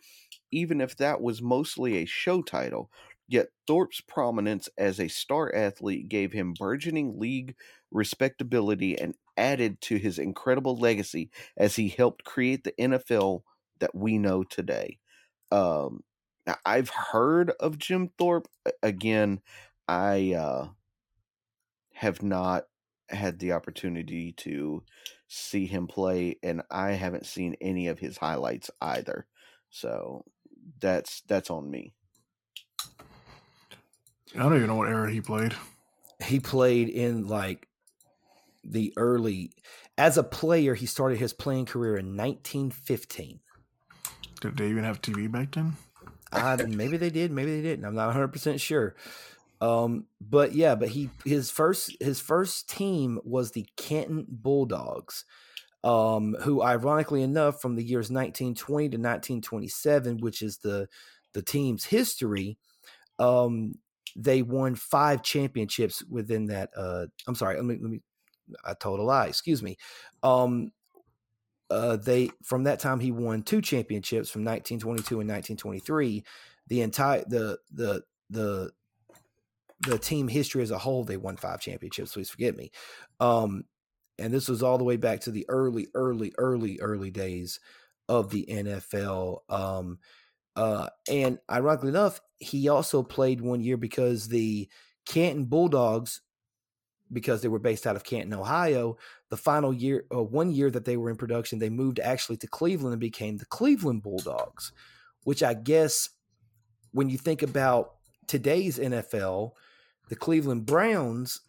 [0.50, 2.90] even if that was mostly a show title.
[3.26, 7.56] Yet Thorpe's prominence as a star athlete gave him burgeoning league
[7.90, 13.42] respectability and added to his incredible legacy as he helped create the NFL
[13.80, 14.98] that we know today.
[15.50, 16.02] Um,
[16.46, 18.48] now I've heard of Jim Thorpe.
[18.82, 19.40] Again,
[19.88, 20.68] I uh,
[21.94, 22.64] have not
[23.08, 24.82] had the opportunity to
[25.28, 29.26] see him play and I haven't seen any of his highlights either.
[29.70, 30.24] So
[30.80, 31.94] that's that's on me.
[34.34, 35.54] I don't even know what era he played.
[36.22, 37.68] He played in like
[38.64, 39.52] the early
[39.96, 43.40] as a player, he started his playing career in 1915.
[44.40, 45.74] Did they even have TV back then?
[46.32, 47.84] Uh, maybe they did, maybe they didn't.
[47.84, 48.96] I'm not 100 percent sure.
[49.64, 55.24] Um, but yeah, but he his first his first team was the Canton Bulldogs,
[55.82, 60.86] um, who ironically enough, from the years 1920 to 1927, which is the
[61.32, 62.58] the team's history,
[63.18, 63.72] um,
[64.14, 66.68] they won five championships within that.
[66.76, 68.00] Uh, I'm sorry, let me, let me
[68.66, 69.28] I told a lie.
[69.28, 69.78] Excuse me.
[70.22, 70.72] Um,
[71.70, 76.22] uh, they from that time he won two championships from 1922 and 1923.
[76.66, 78.70] The entire the the the
[79.86, 82.12] the team history as a whole, they won five championships.
[82.12, 82.70] Please forgive me.
[83.20, 83.64] Um,
[84.18, 87.60] and this was all the way back to the early, early, early, early days
[88.08, 89.38] of the NFL.
[89.48, 89.98] Um,
[90.56, 94.68] uh, and ironically enough, he also played one year because the
[95.06, 96.20] Canton Bulldogs,
[97.12, 98.96] because they were based out of Canton, Ohio,
[99.30, 102.46] the final year, uh, one year that they were in production, they moved actually to
[102.46, 104.72] Cleveland and became the Cleveland Bulldogs,
[105.24, 106.10] which I guess
[106.92, 107.94] when you think about
[108.28, 109.52] today's NFL,
[110.08, 111.40] the Cleveland Browns,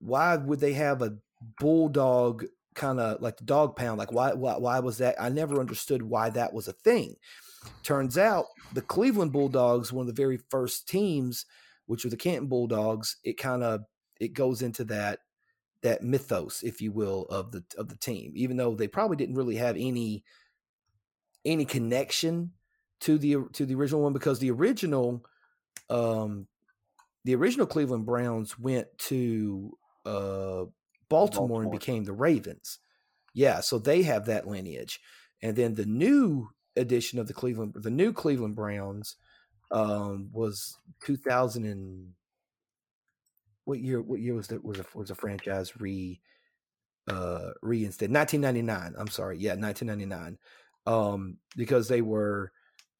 [0.00, 1.18] why would they have a
[1.60, 3.98] bulldog kind of like the dog pound?
[3.98, 5.20] Like why, why why was that?
[5.20, 7.16] I never understood why that was a thing.
[7.82, 11.44] Turns out the Cleveland Bulldogs, one of the very first teams,
[11.86, 13.82] which were the Canton Bulldogs, it kind of
[14.20, 15.20] it goes into that
[15.82, 18.32] that mythos, if you will, of the of the team.
[18.34, 20.24] Even though they probably didn't really have any
[21.44, 22.52] any connection
[23.00, 25.24] to the to the original one, because the original
[25.90, 26.46] um
[27.24, 30.64] the original Cleveland Browns went to uh
[31.08, 32.78] Baltimore, Baltimore, and became the Ravens.
[33.34, 35.00] Yeah, so they have that lineage.
[35.42, 39.16] And then the new edition of the Cleveland, the new Cleveland Browns,
[39.70, 42.12] um, was 2000 and
[43.64, 44.00] what year?
[44.00, 44.64] What year was that?
[44.64, 46.20] Was a was a franchise re
[47.08, 48.14] uh reinstated?
[48.14, 48.94] 1999.
[48.98, 50.38] I'm sorry, yeah, 1999.
[50.86, 52.52] Um, because they were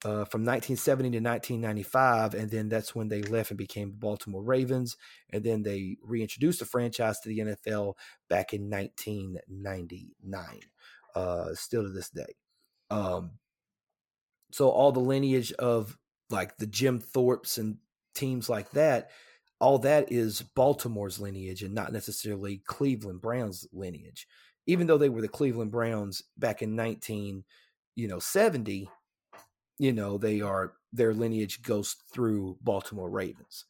[0.05, 4.43] uh, from 1970 to 1995, and then that's when they left and became the Baltimore
[4.43, 4.97] Ravens,
[5.33, 7.95] and then they reintroduced the franchise to the NFL
[8.29, 10.61] back in 1999.
[11.15, 12.37] Uh, still to this day.
[12.91, 13.33] Um,
[14.53, 15.99] so all the lineage of
[16.31, 17.79] like the Jim Thorpes and
[18.15, 19.11] teams like that,
[19.61, 24.27] all that is Baltimore's lineage and not necessarily Cleveland Browns lineage.
[24.67, 27.45] Even though they were the Cleveland Browns back in 19,
[27.97, 28.89] you know, 70,
[29.79, 33.65] you know, they are their lineage goes through Baltimore Ravens.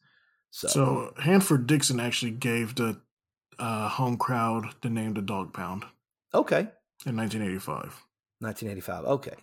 [0.51, 2.99] So, so Hanford Dixon actually gave the
[3.59, 5.85] uh, home crowd the name the Dog Pound.
[6.33, 6.67] Okay.
[7.05, 8.03] In 1985.
[8.39, 9.05] 1985.
[9.05, 9.35] Okay.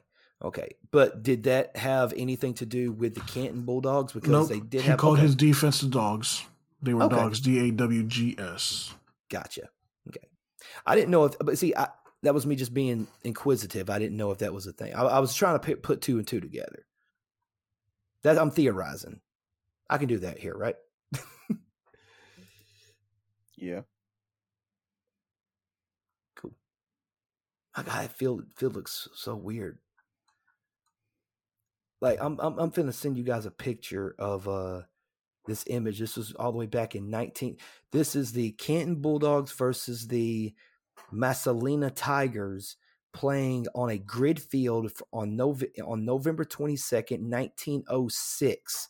[0.44, 4.12] Okay, but did that have anything to do with the Canton Bulldogs?
[4.12, 4.48] Because nope.
[4.48, 4.98] they did he have.
[4.98, 5.22] called okay.
[5.22, 6.44] his defense the dogs.
[6.82, 7.16] They were okay.
[7.16, 7.40] dogs.
[7.40, 8.92] D A W G S.
[9.30, 9.70] Gotcha.
[10.08, 10.28] Okay,
[10.84, 11.88] I didn't know if, but see, I,
[12.26, 13.88] that was me just being inquisitive.
[13.88, 14.92] I didn't know if that was a thing.
[14.94, 16.84] I, I was trying to put two and two together.
[18.22, 19.20] That I'm theorizing.
[19.88, 20.74] I can do that here, right?
[23.56, 23.82] yeah.
[26.34, 26.54] Cool.
[27.76, 29.78] My God, feel feel looks so weird
[32.00, 34.82] like I'm I'm I'm finna send you guys a picture of uh
[35.46, 36.00] this image.
[36.00, 37.56] This was all the way back in 19.
[37.92, 40.52] This is the Canton Bulldogs versus the
[41.12, 42.76] Massillon Tigers
[43.12, 48.88] playing on a grid field on Nov- on November 22nd, 1906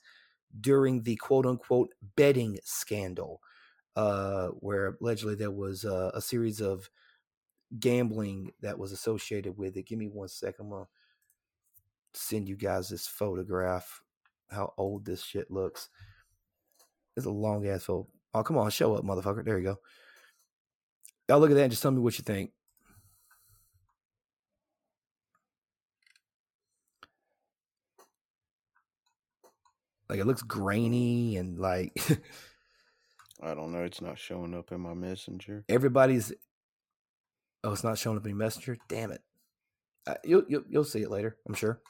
[0.60, 3.42] during the quote unquote betting scandal
[3.94, 6.88] uh where allegedly there was uh, a series of
[7.78, 9.86] gambling that was associated with it.
[9.86, 10.66] Give me one second.
[10.66, 10.86] I'm gonna
[12.14, 14.02] send you guys this photograph.
[14.50, 15.88] How old this shit looks.
[17.16, 18.08] It's a long ass photo.
[18.34, 19.44] Oh, come on, show up, motherfucker.
[19.44, 19.78] There you go.
[21.28, 22.50] Y'all look at that and just tell me what you think.
[30.08, 31.92] Like it looks grainy and like
[33.42, 33.82] I don't know.
[33.82, 35.64] It's not showing up in my messenger.
[35.68, 36.32] Everybody's
[37.66, 38.76] Oh, it's not showing up in your messenger?
[38.88, 39.22] Damn it.
[40.06, 41.80] Uh, you'll, you'll you'll see it later, I'm sure.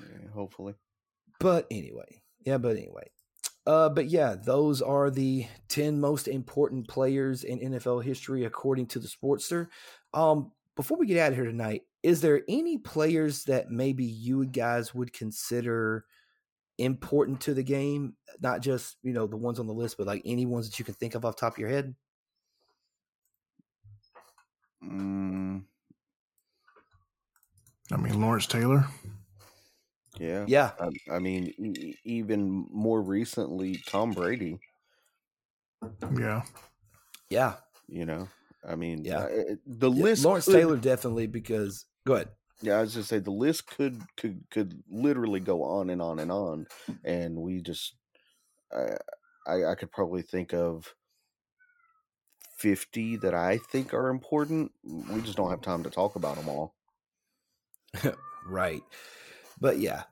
[0.00, 0.74] Yeah, hopefully.
[1.38, 2.56] But anyway, yeah.
[2.56, 3.10] But anyway,
[3.68, 8.98] uh, but yeah, those are the ten most important players in NFL history according to
[8.98, 9.68] the Sportster.
[10.14, 14.46] Um, before we get out of here tonight, is there any players that maybe you
[14.46, 16.06] guys would consider
[16.78, 18.14] important to the game?
[18.40, 20.84] Not just you know the ones on the list, but like any ones that you
[20.86, 21.94] can think of off top of your head.
[24.82, 25.64] Mm,
[27.92, 28.86] I mean, Lawrence Taylor.
[30.18, 30.44] Yeah.
[30.46, 30.70] Yeah.
[30.80, 34.58] I, I mean, e- even more recently, Tom Brady.
[36.16, 36.42] Yeah.
[37.30, 37.54] Yeah.
[37.88, 38.28] You know,
[38.68, 39.20] I mean, yeah.
[39.20, 40.24] Uh, the yeah, list.
[40.24, 42.28] Lawrence could, Taylor definitely because go ahead.
[42.60, 46.18] Yeah, I was just say the list could could could literally go on and on
[46.18, 46.66] and on,
[47.04, 47.94] and we just,
[48.72, 48.96] I
[49.46, 50.94] I, I could probably think of
[52.58, 54.72] 50 that I think are important.
[54.84, 56.74] We just don't have time to talk about them all.
[58.46, 58.82] right.
[59.60, 60.04] But yeah.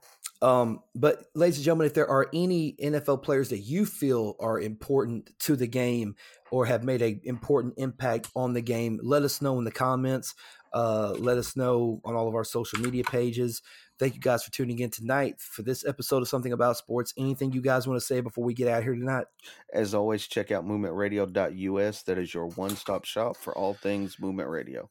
[0.42, 4.60] Um, but ladies and gentlemen, if there are any NFL players that you feel are
[4.60, 6.14] important to the game
[6.50, 10.34] or have made an important impact on the game, let us know in the comments.
[10.74, 13.62] Uh, let us know on all of our social media pages.
[13.98, 17.14] Thank you guys for tuning in tonight for this episode of Something About Sports.
[17.16, 19.24] Anything you guys want to say before we get out here tonight?
[19.72, 22.02] As always, check out movementradio.us.
[22.02, 24.90] That is your one stop shop for all things movement radio.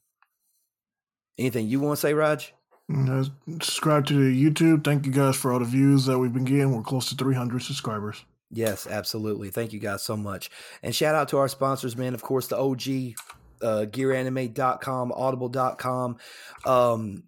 [1.38, 2.51] Anything you want to say, Raj?
[2.94, 3.24] Uh,
[3.62, 4.84] subscribe to the YouTube.
[4.84, 6.76] Thank you guys for all the views that we've been getting.
[6.76, 8.24] We're close to 300 subscribers.
[8.52, 9.50] Yes, absolutely.
[9.50, 10.52] Thank you guys so much.
[10.84, 12.14] And shout out to our sponsors, man.
[12.14, 13.16] Of course, the OG,
[13.62, 16.18] uh, gearanime.com, audible.com,
[16.66, 17.24] um,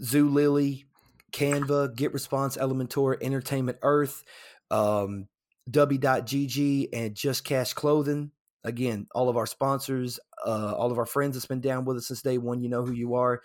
[0.00, 0.84] Zulily,
[1.32, 4.24] Canva, Get Response, Elementor, Entertainment Earth,
[4.70, 5.28] um,
[5.70, 8.30] W.GG, and Just Cash Clothing.
[8.64, 12.08] Again, all of our sponsors, uh, all of our friends that's been down with us
[12.08, 12.60] since day one.
[12.60, 13.42] You know who you are.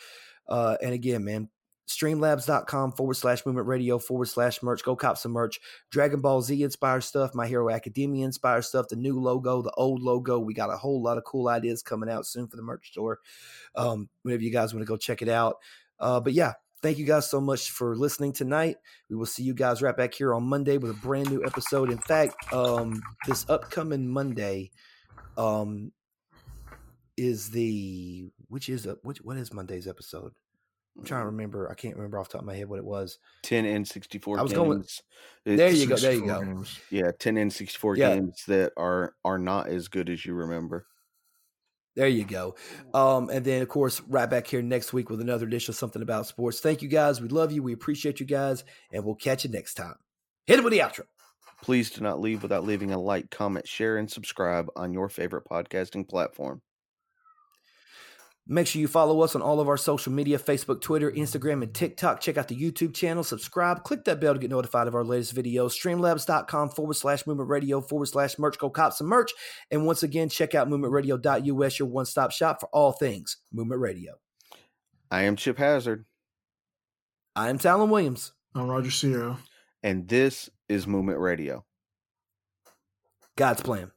[0.52, 1.48] Uh, and again, man,
[1.88, 4.84] streamlabs.com forward slash movement radio forward slash merch.
[4.84, 5.62] Go cop some merch.
[5.92, 10.02] Dragon Ball Z inspired stuff, My Hero Academia inspired stuff, the new logo, the old
[10.02, 10.40] logo.
[10.40, 13.20] We got a whole lot of cool ideas coming out soon for the merch store.
[13.76, 15.56] Um, whenever you guys want to go check it out.
[16.00, 18.76] Uh, but yeah, thank you guys so much for listening tonight.
[19.10, 21.92] We will see you guys right back here on Monday with a brand new episode.
[21.92, 24.72] In fact, um, this upcoming Monday,
[25.38, 25.94] um,
[27.18, 30.34] is the which is a which what is Monday's episode?
[30.98, 31.32] I'm trying to Mm.
[31.32, 31.72] remember.
[31.72, 33.18] I can't remember off the top of my head what it was.
[33.44, 34.38] 10 and sixty four.
[34.38, 35.02] I was games.
[35.46, 35.96] going- There you go.
[35.96, 36.42] There you go.
[36.44, 36.80] games.
[36.90, 38.14] Yeah, 10 and sixty four Yeah.
[38.16, 40.86] games that are are not as good as you remember.
[41.96, 42.56] There you go.
[42.94, 46.02] Um, and then of course, right back here next week with another edition of something
[46.02, 46.60] about sports.
[46.62, 47.20] Thank you guys.
[47.22, 47.64] We love you.
[47.64, 49.96] We appreciate you guys, and we'll catch you next time.
[50.48, 51.04] Hit it with the outro.
[51.62, 55.46] Please do not leave without leaving a like, comment, share, and subscribe on your favorite
[55.46, 56.62] podcasting platform.
[58.48, 61.74] Make sure you follow us on all of our social media Facebook, Twitter, Instagram, and
[61.74, 62.20] TikTok.
[62.20, 65.36] Check out the YouTube channel, subscribe, click that bell to get notified of our latest
[65.36, 65.72] videos.
[65.80, 68.58] Streamlabs.com forward slash movement radio forward slash merch.
[68.58, 69.32] Go cop some merch.
[69.70, 74.14] And once again, check out movementradio.us, your one stop shop for all things movement radio.
[75.12, 76.06] I am Chip Hazard,
[77.36, 78.34] I am Talon Williams.
[78.56, 79.38] I'm Roger Sierra.
[79.84, 81.64] and this is Movement Radio.
[83.38, 83.92] God's plan.